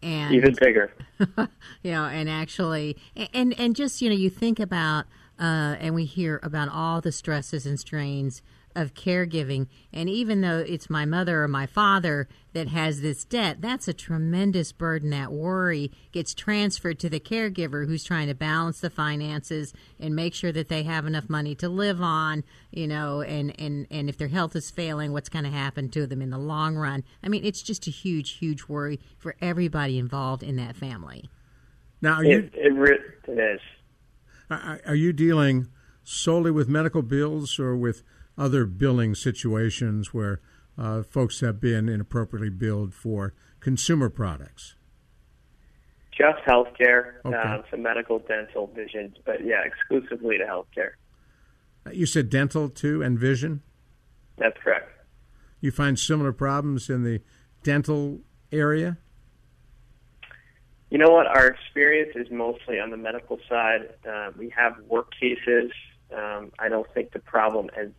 [0.03, 0.93] and even bigger.
[1.19, 2.97] you know, and actually,
[3.33, 5.05] and and just you know, you think about
[5.39, 8.41] uh, and we hear about all the stresses and strains
[8.75, 9.67] of caregiving.
[9.93, 13.93] And even though it's my mother or my father that has this debt, that's a
[13.93, 15.11] tremendous burden.
[15.11, 20.33] That worry gets transferred to the caregiver who's trying to balance the finances and make
[20.33, 24.17] sure that they have enough money to live on, you know, and, and, and if
[24.17, 27.03] their health is failing, what's going to happen to them in the long run.
[27.23, 31.29] I mean, it's just a huge, huge worry for everybody involved in that family.
[32.01, 33.61] Now, are you, it, it, it is.
[34.49, 35.67] Are you dealing
[36.03, 38.03] solely with medical bills or with
[38.37, 40.41] other billing situations where
[40.77, 44.75] uh, folks have been inappropriately billed for consumer products?
[46.11, 47.35] Just healthcare, okay.
[47.35, 50.91] um, some medical, dental, vision, but yeah, exclusively to healthcare.
[51.85, 53.61] Uh, you said dental too and vision?
[54.37, 54.91] That's correct.
[55.59, 57.21] You find similar problems in the
[57.63, 58.21] dental
[58.51, 58.97] area?
[60.89, 61.27] You know what?
[61.27, 63.89] Our experience is mostly on the medical side.
[64.07, 65.71] Uh, we have work cases.
[66.15, 67.89] Um, I don't think the problem as,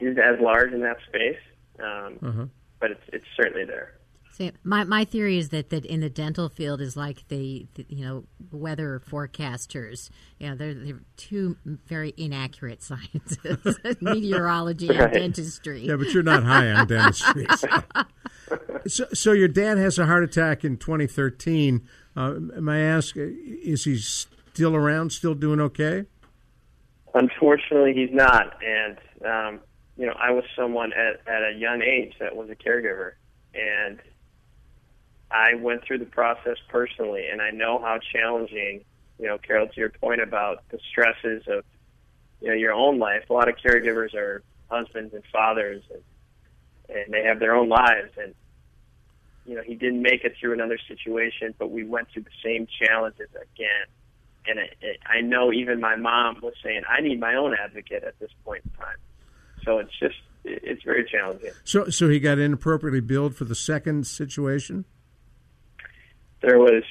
[0.00, 1.38] is as large in that space,
[1.78, 2.44] um, uh-huh.
[2.80, 4.00] but it's it's certainly there.
[4.32, 7.84] See, my my theory is that, that in the dental field is like the, the
[7.88, 10.08] you know weather forecasters.
[10.38, 15.00] You know, they're, they're two very inaccurate sciences: meteorology right.
[15.00, 15.86] and dentistry.
[15.86, 17.46] Yeah, but you're not high on dentistry.
[17.56, 17.68] So.
[18.86, 21.86] so, so your dad has a heart attack in 2013.
[22.16, 26.06] Uh, may I ask, is he still around, still doing okay?
[27.14, 28.56] Unfortunately, he's not.
[28.62, 29.60] And, um,
[29.96, 33.12] you know, I was someone at, at a young age that was a caregiver.
[33.54, 33.98] And
[35.30, 38.84] I went through the process personally, and I know how challenging,
[39.18, 41.64] you know, Carol, to your point about the stresses of,
[42.40, 43.28] you know, your own life.
[43.30, 48.12] A lot of caregivers are husbands and fathers, and, and they have their own lives.
[48.16, 48.34] And
[49.46, 52.66] you know, he didn't make it through another situation, but we went through the same
[52.82, 53.86] challenges again.
[54.46, 58.04] And it, it, I know even my mom was saying, I need my own advocate
[58.04, 58.96] at this point in time.
[59.64, 61.50] So it's just, it's very challenging.
[61.64, 64.86] So, so he got inappropriately billed for the second situation?
[66.40, 66.84] There was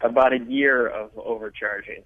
[0.00, 2.04] about a year of overcharging.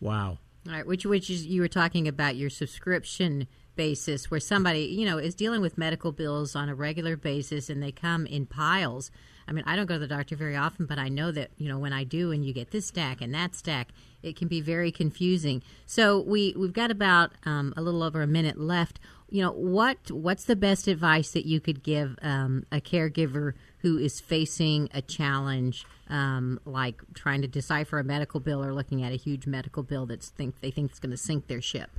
[0.00, 0.38] Wow.
[0.66, 3.46] All right, which which is you were talking about your subscription
[3.78, 7.80] basis where somebody, you know, is dealing with medical bills on a regular basis and
[7.80, 9.12] they come in piles.
[9.46, 11.68] I mean, I don't go to the doctor very often, but I know that, you
[11.68, 14.60] know, when I do and you get this stack and that stack, it can be
[14.60, 15.62] very confusing.
[15.86, 18.98] So we, we've got about um, a little over a minute left.
[19.30, 23.96] You know, what what's the best advice that you could give um, a caregiver who
[23.96, 29.12] is facing a challenge um, like trying to decipher a medical bill or looking at
[29.12, 31.90] a huge medical bill that's think they think is going to sink their ship?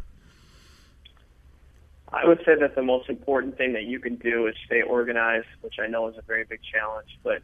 [2.12, 5.48] I would say that the most important thing that you can do is stay organized,
[5.62, 7.20] which I know is a very big challenge.
[7.24, 7.42] But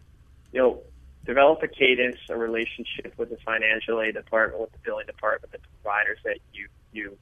[0.51, 0.79] you know,
[1.25, 5.59] develop a cadence, a relationship with the financial aid department, with the billing department, the
[5.81, 7.17] providers that you you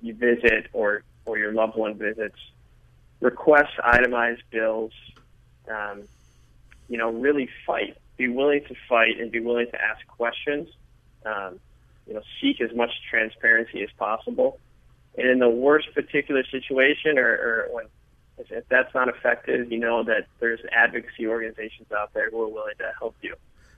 [0.00, 2.38] you visit or or your loved one visits.
[3.20, 4.92] Request itemized bills.
[5.68, 6.02] Um,
[6.88, 7.96] you know, really fight.
[8.16, 10.68] Be willing to fight and be willing to ask questions.
[11.24, 11.60] Um,
[12.06, 14.58] you know, seek as much transparency as possible
[15.18, 17.84] and in the worst particular situation, or, or when
[18.38, 22.76] if that's not effective, you know that there's advocacy organizations out there who are willing
[22.78, 23.34] to help you.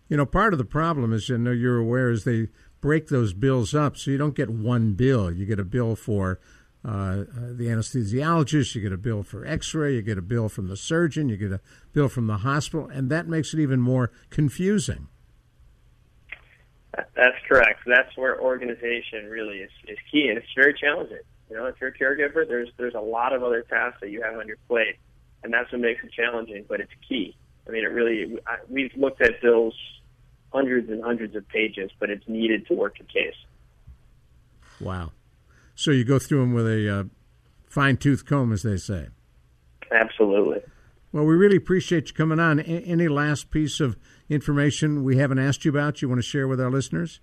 [0.08, 2.48] You know, part of the problem is, I know you're aware, is they
[2.80, 5.30] break those bills up, so you don't get one bill.
[5.30, 6.40] You get a bill for
[6.84, 10.68] uh, uh, the anesthesiologist, you get a bill for X-ray, you get a bill from
[10.68, 11.60] the surgeon, you get a
[11.92, 15.08] bill from the hospital, and that makes it even more confusing.
[16.94, 17.80] That's correct.
[17.86, 21.20] That's where organization really is, is key, and it's very challenging.
[21.48, 24.22] You know, if you're a caregiver, there's there's a lot of other tasks that you
[24.22, 24.96] have on your plate,
[25.42, 26.64] and that's what makes it challenging.
[26.68, 27.36] But it's key.
[27.66, 28.38] I mean, it really.
[28.46, 29.74] I, we've looked at bills,
[30.52, 33.34] hundreds and hundreds of pages, but it's needed to work a case.
[34.80, 35.12] Wow.
[35.74, 37.04] So you go through them with a uh,
[37.66, 39.08] fine tooth comb, as they say.
[39.92, 40.60] Absolutely.
[41.12, 42.60] Well, we really appreciate you coming on.
[42.60, 43.96] A- any last piece of
[44.30, 47.20] information we haven't asked you about you want to share with our listeners?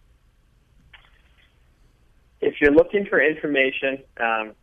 [2.41, 4.53] If you're looking for information, um,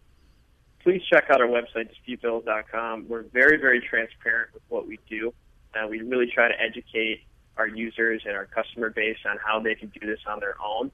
[0.82, 3.06] please check out our website, disputebills.com.
[3.08, 5.32] We're very, very transparent with what we do.
[5.74, 7.22] Uh, we really try to educate
[7.56, 10.90] our users and our customer base on how they can do this on their own.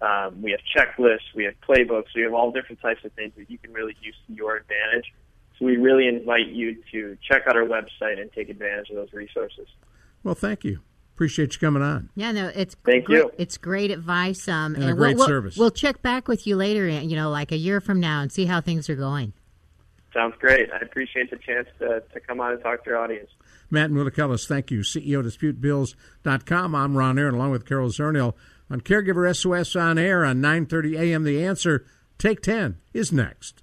[0.00, 3.50] Um, we have checklists, we have playbooks, we have all different types of things that
[3.50, 5.12] you can really use to your advantage.
[5.58, 9.12] So we really invite you to check out our website and take advantage of those
[9.12, 9.66] resources.
[10.22, 10.80] Well, thank you.
[11.14, 12.08] Appreciate you coming on.
[12.14, 13.30] Yeah, no, it's Thank great, you.
[13.38, 14.48] It's great advice.
[14.48, 15.56] Um, And a we'll- great we'll, service.
[15.56, 18.46] We'll check back with you later, you know, like a year from now, and see
[18.46, 19.32] how things are going.
[20.14, 20.68] Sounds great.
[20.72, 23.30] I appreciate the chance to, to come on and talk to your audience.
[23.70, 24.80] Matt Mulikelis, thank you.
[24.80, 26.74] CEO DisputeBills.com.
[26.74, 28.34] I'm Ron Aaron, along with Carol Zernial
[28.70, 31.24] on Caregiver SOS on air on 9:30 a.m.
[31.24, 31.86] The Answer.
[32.18, 33.62] Take 10 is next.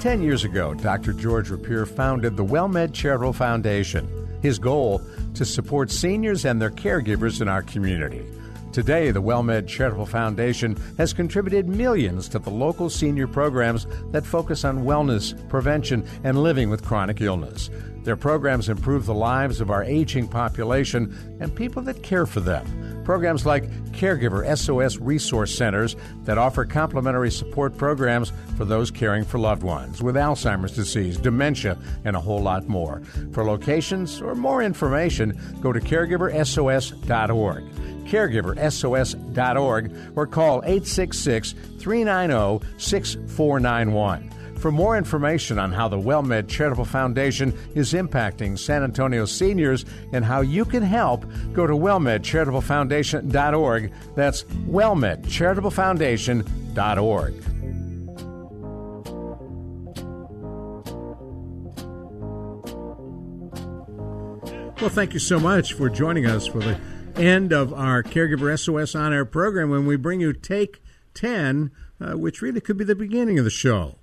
[0.00, 1.12] Ten years ago, Dr.
[1.14, 4.23] George Rapier founded the WellMed Charitable Foundation.
[4.44, 5.00] His goal
[5.36, 8.26] to support seniors and their caregivers in our community.
[8.72, 14.66] Today, the WellMed Charitable Foundation has contributed millions to the local senior programs that focus
[14.66, 17.70] on wellness, prevention, and living with chronic illness.
[18.02, 22.93] Their programs improve the lives of our aging population and people that care for them.
[23.04, 25.94] Programs like Caregiver SOS Resource Centers
[26.24, 31.76] that offer complimentary support programs for those caring for loved ones with Alzheimer's disease, dementia,
[32.04, 33.02] and a whole lot more.
[33.32, 37.64] For locations or more information, go to caregiversos.org
[38.04, 44.30] caregiversos.org or call 866 390 6491.
[44.64, 49.84] For more information on how the WellMed Charitable Foundation is impacting San Antonio seniors
[50.14, 53.92] and how you can help, go to wellmedcharitablefoundation.org.
[54.16, 57.34] That's wellmedcharitablefoundation.org.
[64.80, 66.80] Well, thank you so much for joining us for the
[67.16, 70.80] end of our Caregiver SOS on air program when we bring you Take
[71.12, 73.96] 10, uh, which really could be the beginning of the show.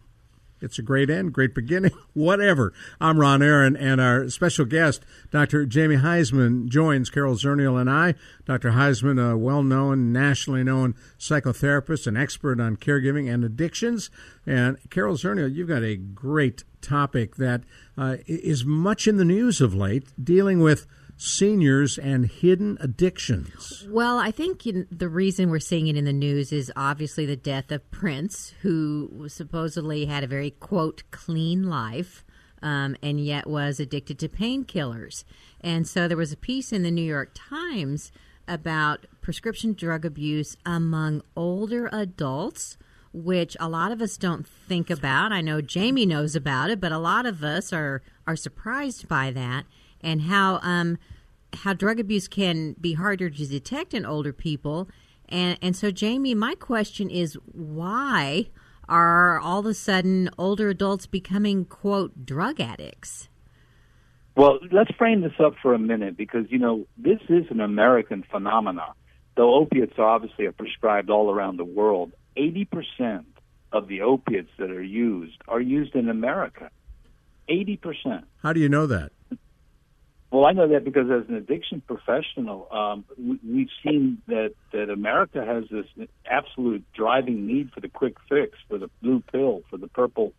[0.62, 2.72] It's a great end, great beginning, whatever.
[3.00, 5.66] I'm Ron Aaron, and our special guest, Dr.
[5.66, 8.14] Jamie Huysman, joins Carol Zernial and I.
[8.46, 8.72] Dr.
[8.72, 14.12] Huysman, a well known, nationally known psychotherapist and expert on caregiving and addictions.
[14.46, 17.62] And Carol Zernial, you've got a great topic that
[17.98, 20.86] uh, is much in the news of late, dealing with
[21.22, 23.86] seniors and hidden addictions.
[23.88, 27.72] Well, I think the reason we're seeing it in the news is obviously the death
[27.72, 32.26] of Prince, who supposedly had a very, quote, clean life.
[32.64, 35.24] Um, and yet was addicted to painkillers.
[35.62, 38.12] And so there was a piece in the New York Times
[38.48, 42.78] about prescription drug abuse among older adults,
[43.14, 45.32] which a lot of us don't think about.
[45.32, 49.32] I know Jamie knows about it, but a lot of us are are surprised by
[49.32, 49.66] that
[50.04, 50.98] and how um,
[51.54, 54.90] how drug abuse can be harder to detect in older people.
[55.30, 58.48] And and so Jamie, my question is why
[58.90, 63.30] are all of a sudden older adults becoming quote drug addicts?
[64.36, 68.24] Well, let's frame this up for a minute because you know this is an American
[68.30, 68.94] phenomenon.
[69.36, 73.28] Though opiates obviously are prescribed all around the world, eighty percent
[73.72, 76.70] of the opiates that are used are used in America.
[77.48, 78.26] Eighty percent.
[78.42, 79.12] How do you know that?
[80.32, 85.44] Well, I know that because as an addiction professional, um, we've seen that, that America
[85.46, 85.86] has this
[86.26, 90.32] absolute driving need for the quick fix, for the blue pill, for the purple,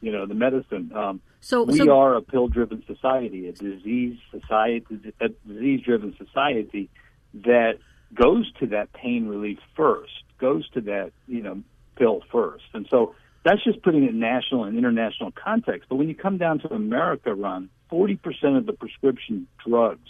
[0.00, 0.90] you know, the medicine.
[0.92, 6.90] Um, so we so, are a pill-driven society, a disease society, a disease-driven society
[7.44, 7.78] that
[8.12, 11.62] goes to that pain relief first, goes to that you know
[11.96, 15.88] pill first, and so that's just putting it in national and international context.
[15.88, 20.08] But when you come down to America, run 40% of the prescription drugs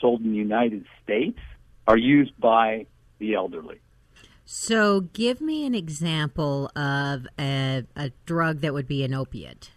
[0.00, 1.38] sold in the United States
[1.86, 2.86] are used by
[3.18, 3.80] the elderly.
[4.44, 9.70] So, give me an example of a, a drug that would be an opiate,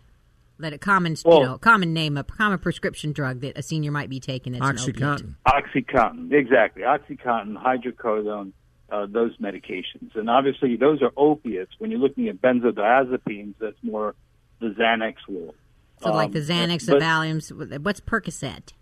[0.60, 3.92] that a common, well, you know, common name, a common prescription drug that a senior
[3.92, 4.54] might be taking.
[4.54, 5.36] That's OxyContin.
[5.46, 6.84] OxyContin, exactly.
[6.84, 8.54] OxyContin, hydrocodone,
[8.90, 11.74] uh, those medications, and obviously those are opiates.
[11.78, 14.16] When you're looking at benzodiazepines, that's more
[14.62, 15.56] the Xanax world.
[16.02, 17.82] So like Um, the Xanax, the but- Valiums.
[17.84, 18.74] What's Percocet?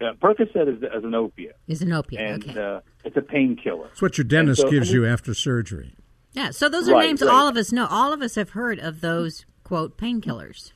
[0.00, 2.20] Uh, Percocet is, is an opiate, Is an opiate.
[2.20, 2.60] and okay.
[2.60, 3.86] uh, it's a painkiller.
[3.92, 5.94] It's what your dentist so- gives I mean- you after surgery.
[6.32, 6.50] yeah.
[6.50, 7.30] So those are Right, names right.
[7.32, 7.86] all of us know.
[7.88, 10.72] All of us have heard of those quote painkillers.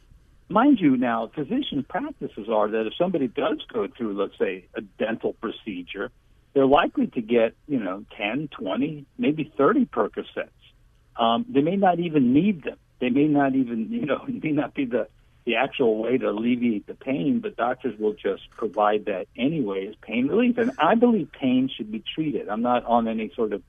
[0.49, 4.81] Mind you, now physician practices are that if somebody does go through, let's say, a
[4.81, 6.11] dental procedure,
[6.55, 10.49] they're likely to get, you know, 10, 20, maybe 30 Percocets.
[11.17, 12.79] Um, they may not even need them.
[13.01, 15.09] They may not even, you know, it may not be the,
[15.49, 19.95] the actual way to alleviate the pain, but doctors will just provide that anyway as
[20.03, 20.59] pain relief.
[20.59, 22.51] And I believe pain should be treated.
[22.51, 23.63] I'm not on any sort of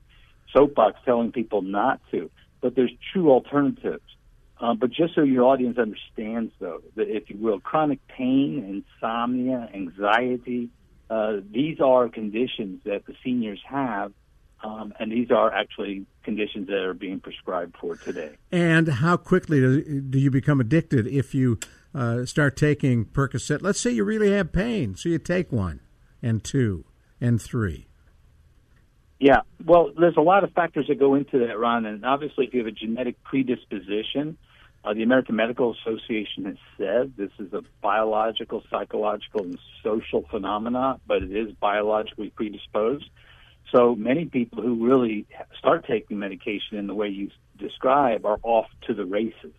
[0.52, 4.02] soapbox telling people not to, but there's true alternatives.
[4.60, 9.70] Um, but just so your audience understands, though, that if you will, chronic pain, insomnia,
[9.72, 10.68] anxiety,
[11.08, 14.12] uh, these are conditions that the seniors have
[14.62, 18.32] um, and these are actually conditions that are being prescribed for today.
[18.52, 21.58] And how quickly do, you become addicted if you
[21.94, 23.62] uh, start taking Percocet?
[23.62, 25.80] Let's say you really have pain, so you take one,
[26.22, 26.84] and two,
[27.20, 27.86] and three.
[29.18, 31.84] Yeah, well, there's a lot of factors that go into that, Ron.
[31.84, 34.38] And obviously, if you have a genetic predisposition,
[34.82, 40.98] uh, the American Medical Association has said this is a biological, psychological, and social phenomena,
[41.06, 43.10] but it is biologically predisposed.
[43.72, 45.26] So many people who really
[45.58, 49.52] start taking medication in the way you describe are off to the races.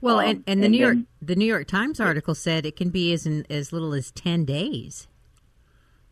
[0.00, 2.66] Well, um, and, and the and New then, York the New York Times article said
[2.66, 5.08] it can be as in, as little as ten days.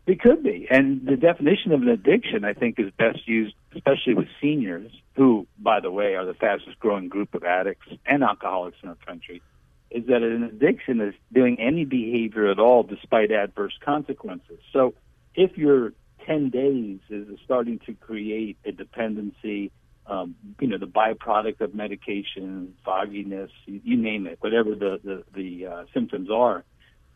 [0.07, 4.15] It could be, and the definition of an addiction, I think, is best used, especially
[4.15, 8.79] with seniors, who, by the way, are the fastest growing group of addicts and alcoholics
[8.83, 9.43] in our country.
[9.91, 14.61] Is that an addiction is doing any behavior at all despite adverse consequences.
[14.73, 14.95] So,
[15.35, 15.93] if you're
[16.29, 19.73] 10 days is starting to create a dependency,
[20.07, 25.25] um, you know, the byproduct of medication, fogginess, you, you name it, whatever the, the,
[25.35, 26.65] the uh, symptoms are,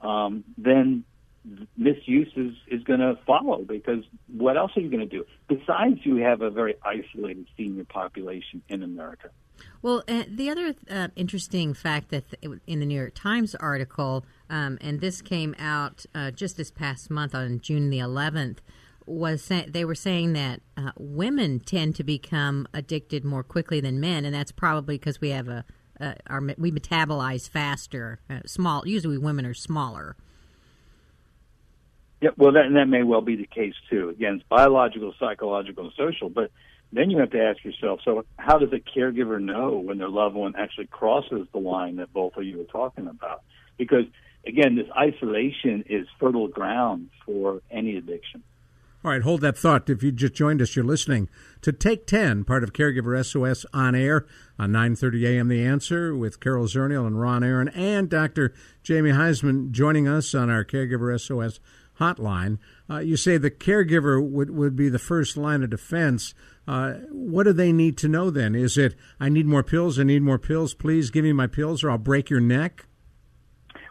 [0.00, 1.04] um, then
[1.76, 5.24] misuse is, is going to follow because what else are you going to do?
[5.48, 9.28] Besides, you have a very isolated senior population in America.
[9.82, 14.24] Well, uh, the other uh, interesting fact that th- in the New York Times article,
[14.48, 18.58] um, and this came out uh, just this past month on June the 11th,
[19.06, 24.00] was say, they were saying that uh, women tend to become addicted more quickly than
[24.00, 25.64] men, and that's probably because we have a,
[26.28, 28.20] our we metabolize faster.
[28.28, 30.16] Uh, small, usually women are smaller.
[32.20, 34.10] Yeah, well, that that may well be the case too.
[34.10, 36.50] Again, it's biological, psychological, and social, but
[36.92, 40.34] then you have to ask yourself: so how does a caregiver know when their loved
[40.34, 43.42] one actually crosses the line that both of you are talking about?
[43.76, 44.04] Because
[44.46, 48.42] again, this isolation is fertile ground for any addiction.
[49.04, 49.90] All right, hold that thought.
[49.90, 51.28] If you just joined us, you're listening
[51.62, 54.26] to Take 10, part of Caregiver SOS on air
[54.60, 55.48] on 9:30 a.m.
[55.48, 58.54] The Answer with Carol Zernial and Ron Aaron and Dr.
[58.84, 61.58] Jamie Huysman joining us on our Caregiver SOS
[61.98, 62.58] hotline.
[62.88, 66.32] Uh, you say the caregiver would, would be the first line of defense.
[66.68, 68.54] Uh, what do they need to know then?
[68.54, 71.82] Is it, I need more pills, I need more pills, please give me my pills
[71.82, 72.86] or I'll break your neck?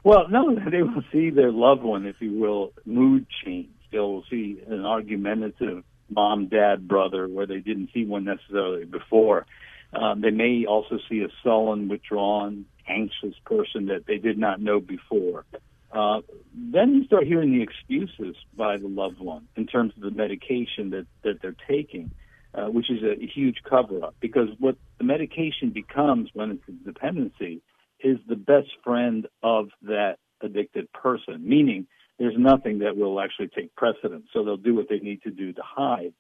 [0.06, 4.62] Well, no, they will see their loved one, if you will, mood change they'll see
[4.68, 9.46] an argumentative mom, dad, brother, where they didn't see one necessarily before.
[9.94, 14.80] Um, they may also see a sullen, withdrawn, anxious person that they did not know
[14.80, 15.46] before.
[15.92, 16.22] Uh,
[16.54, 20.90] then you start hearing the excuses by the loved one in terms of the medication
[20.92, 22.12] that, that they're taking,
[22.54, 24.16] uh, which is a huge cover up.
[24.22, 27.62] Because what the medication becomes when it's a dependency
[28.00, 31.88] is the best friend of that addicted person, meaning
[32.22, 34.28] there's nothing that will actually take precedence.
[34.32, 36.14] So they'll do what they need to do to hide.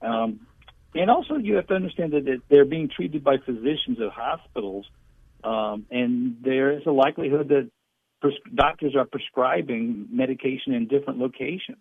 [0.00, 0.46] Um,
[0.94, 4.86] and also, you have to understand that they're being treated by physicians at hospitals,
[5.42, 7.68] um, and there is a likelihood that
[8.20, 11.78] pres- doctors are prescribing medication in different locations.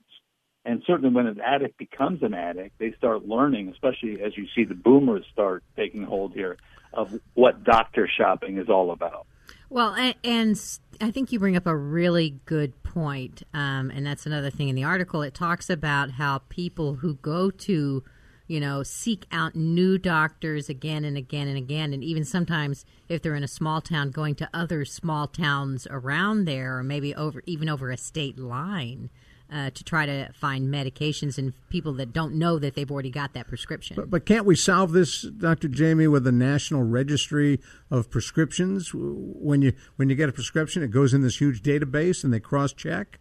[0.65, 4.63] And certainly, when an addict becomes an addict, they start learning, especially as you see
[4.63, 6.57] the boomers start taking hold here,
[6.91, 9.27] of what doctor shopping is all about.
[9.69, 10.59] Well, and,
[11.01, 14.75] I think you bring up a really good point, um, and that's another thing in
[14.75, 15.21] the article.
[15.21, 18.03] It talks about how people who go to,
[18.47, 23.21] you know, seek out new doctors again and again and again, and even sometimes if
[23.21, 27.43] they're in a small town, going to other small towns around there, or maybe over
[27.45, 29.09] even over a state line
[29.51, 33.33] uh, to try to find medications in people that don't know that they've already got
[33.33, 33.95] that prescription.
[33.95, 35.67] But, but, can't we solve this, Dr.
[35.67, 38.91] Jamie, with a national registry of prescriptions?
[38.93, 42.39] When you when you get a prescription, it goes in this huge database and they
[42.39, 43.19] cross check.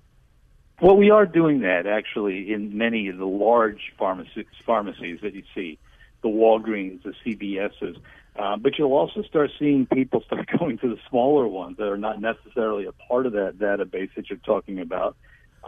[0.81, 5.43] Well, we are doing that actually in many of the large pharmacies, pharmacies that you
[5.55, 5.79] see,
[6.23, 7.97] the Walgreens, the CVS's.
[8.39, 11.99] Uh, but you'll also start seeing people start going to the smaller ones that are
[11.99, 15.17] not necessarily a part of that database that you're talking about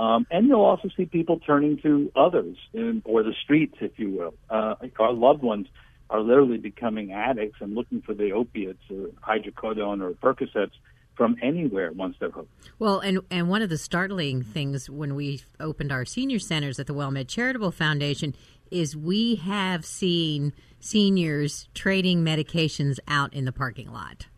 [0.00, 4.10] um, and you'll also see people turning to others in, or the streets, if you
[4.10, 4.34] will.
[4.48, 5.66] Uh, our loved ones
[6.08, 10.72] are literally becoming addicts and looking for the opiates or hydrocodone or Percocets
[11.16, 12.50] from anywhere once they're hooked.
[12.78, 16.86] Well, and and one of the startling things when we opened our senior centers at
[16.86, 18.34] the WellMed Charitable Foundation
[18.70, 24.28] is we have seen seniors trading medications out in the parking lot.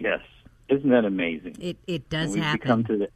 [0.00, 0.20] Yes,
[0.68, 1.56] Isn't that amazing?
[1.60, 2.60] It it does we've happen.
[2.60, 3.08] Become to the,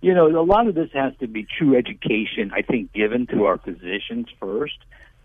[0.00, 2.52] you know, a lot of this has to be true education.
[2.54, 4.78] I think given to our physicians first,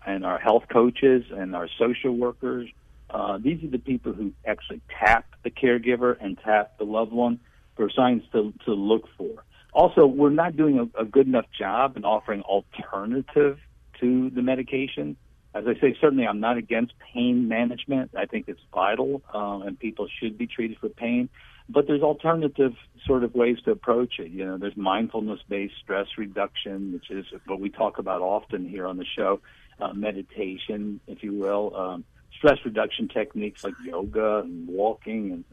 [0.06, 2.68] and our health coaches and our social workers.
[3.10, 7.38] Uh, these are the people who actually tap the caregiver and tap the loved one
[7.76, 9.44] for signs to to look for.
[9.72, 13.58] Also, we're not doing a, a good enough job in offering alternative
[14.00, 15.16] to the medication.
[15.54, 18.10] As I say, certainly I'm not against pain management.
[18.16, 21.28] I think it's vital, um, and people should be treated for pain.
[21.68, 22.74] But there's alternative
[23.06, 24.30] sort of ways to approach it.
[24.30, 28.98] You know, there's mindfulness-based stress reduction, which is what we talk about often here on
[28.98, 29.40] the show,
[29.80, 32.04] uh, meditation, if you will, um,
[32.36, 35.44] stress reduction techniques like yoga and walking, and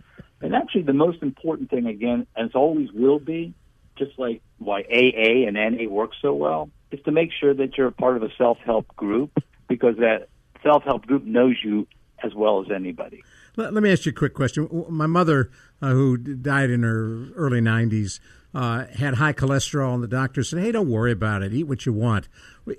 [0.41, 3.53] and actually the most important thing again, as always will be,
[3.97, 7.87] just like why AA and NA work so well, is to make sure that you're
[7.87, 9.31] a part of a self-help group
[9.67, 10.29] because that
[10.63, 11.87] self-help group knows you
[12.23, 13.23] as well as anybody.
[13.55, 14.85] Let, let me ask you a quick question.
[14.89, 18.19] My mother, uh, who died in her early 90s,
[18.53, 21.53] uh, had high cholesterol, and the doctor said, "Hey, don't worry about it.
[21.53, 22.27] Eat what you want."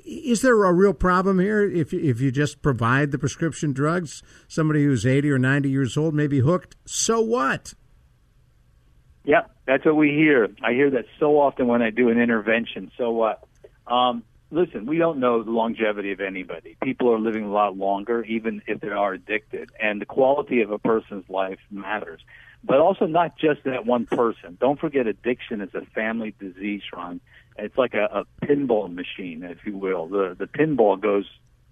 [0.05, 4.23] Is there a real problem here if if you just provide the prescription drugs?
[4.49, 6.77] Somebody who's 80 or 90 years old may be hooked.
[6.85, 7.75] So what?
[9.25, 10.49] Yeah, that's what we hear.
[10.63, 12.91] I hear that so often when I do an intervention.
[12.99, 13.45] So what?
[13.87, 16.77] Um, listen, we don't know the longevity of anybody.
[16.83, 20.71] People are living a lot longer, even if they are addicted, and the quality of
[20.71, 22.21] a person's life matters.
[22.63, 24.57] But also not just that one person.
[24.61, 27.21] Don't forget, addiction is a family disease, Ron.
[27.59, 30.07] It's like a, a pinball machine, if you will.
[30.07, 31.25] The the pinball goes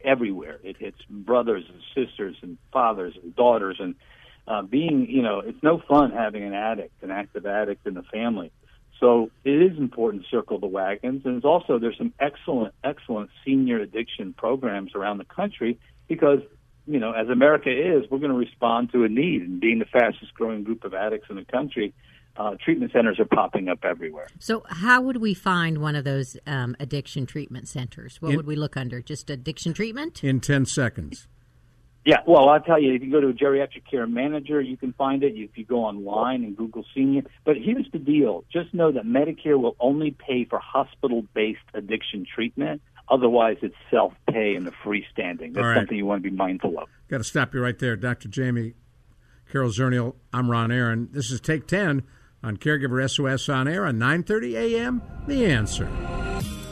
[0.03, 0.59] everywhere.
[0.65, 3.95] It hits brothers and sisters and fathers and daughters, and
[4.49, 8.03] uh, being, you know, it's no fun having an addict, an active addict in the
[8.03, 8.51] family.
[9.01, 13.31] So it is important to circle the wagons, and it's also there's some excellent, excellent
[13.45, 16.41] senior addiction programs around the country because
[16.87, 19.43] you know, as America is, we're going to respond to a need.
[19.43, 21.95] And being the fastest growing group of addicts in the country,
[22.37, 24.27] uh, treatment centers are popping up everywhere.
[24.39, 28.21] So, how would we find one of those um, addiction treatment centers?
[28.21, 29.01] What In- would we look under?
[29.01, 30.25] Just addiction treatment?
[30.25, 31.29] In 10 seconds.
[32.05, 34.95] Yeah, well, I'll tell you, if you go to a geriatric care manager, you can
[34.95, 35.35] find it.
[35.37, 39.61] If you go online and Google senior, but here's the deal: just know that Medicare
[39.61, 42.81] will only pay for hospital-based addiction treatment.
[43.11, 45.53] Otherwise, it's self-pay and the freestanding.
[45.53, 45.77] That's All right.
[45.79, 46.89] something you want to be mindful of.
[47.09, 48.29] Got to stop you right there, Dr.
[48.29, 48.75] Jamie
[49.51, 50.15] Carol Zernial.
[50.33, 51.09] I'm Ron Aaron.
[51.11, 52.05] This is Take 10
[52.43, 55.03] on Caregiver SOS on air on 9:30 a.m.
[55.27, 55.89] The Answer.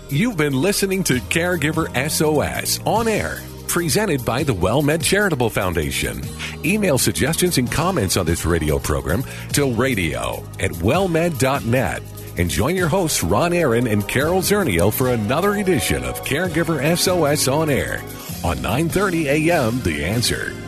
[0.09, 6.23] You've been listening to Caregiver SOS on air, presented by the WellMed Charitable Foundation.
[6.65, 12.03] Email suggestions and comments on this radio program to radio at wellmed.net.
[12.37, 17.49] And join your hosts, Ron Aaron and Carol Zernial, for another edition of Caregiver SOS
[17.49, 18.01] on air
[18.45, 19.81] on 9:30 a.m.
[19.83, 20.68] The Answer.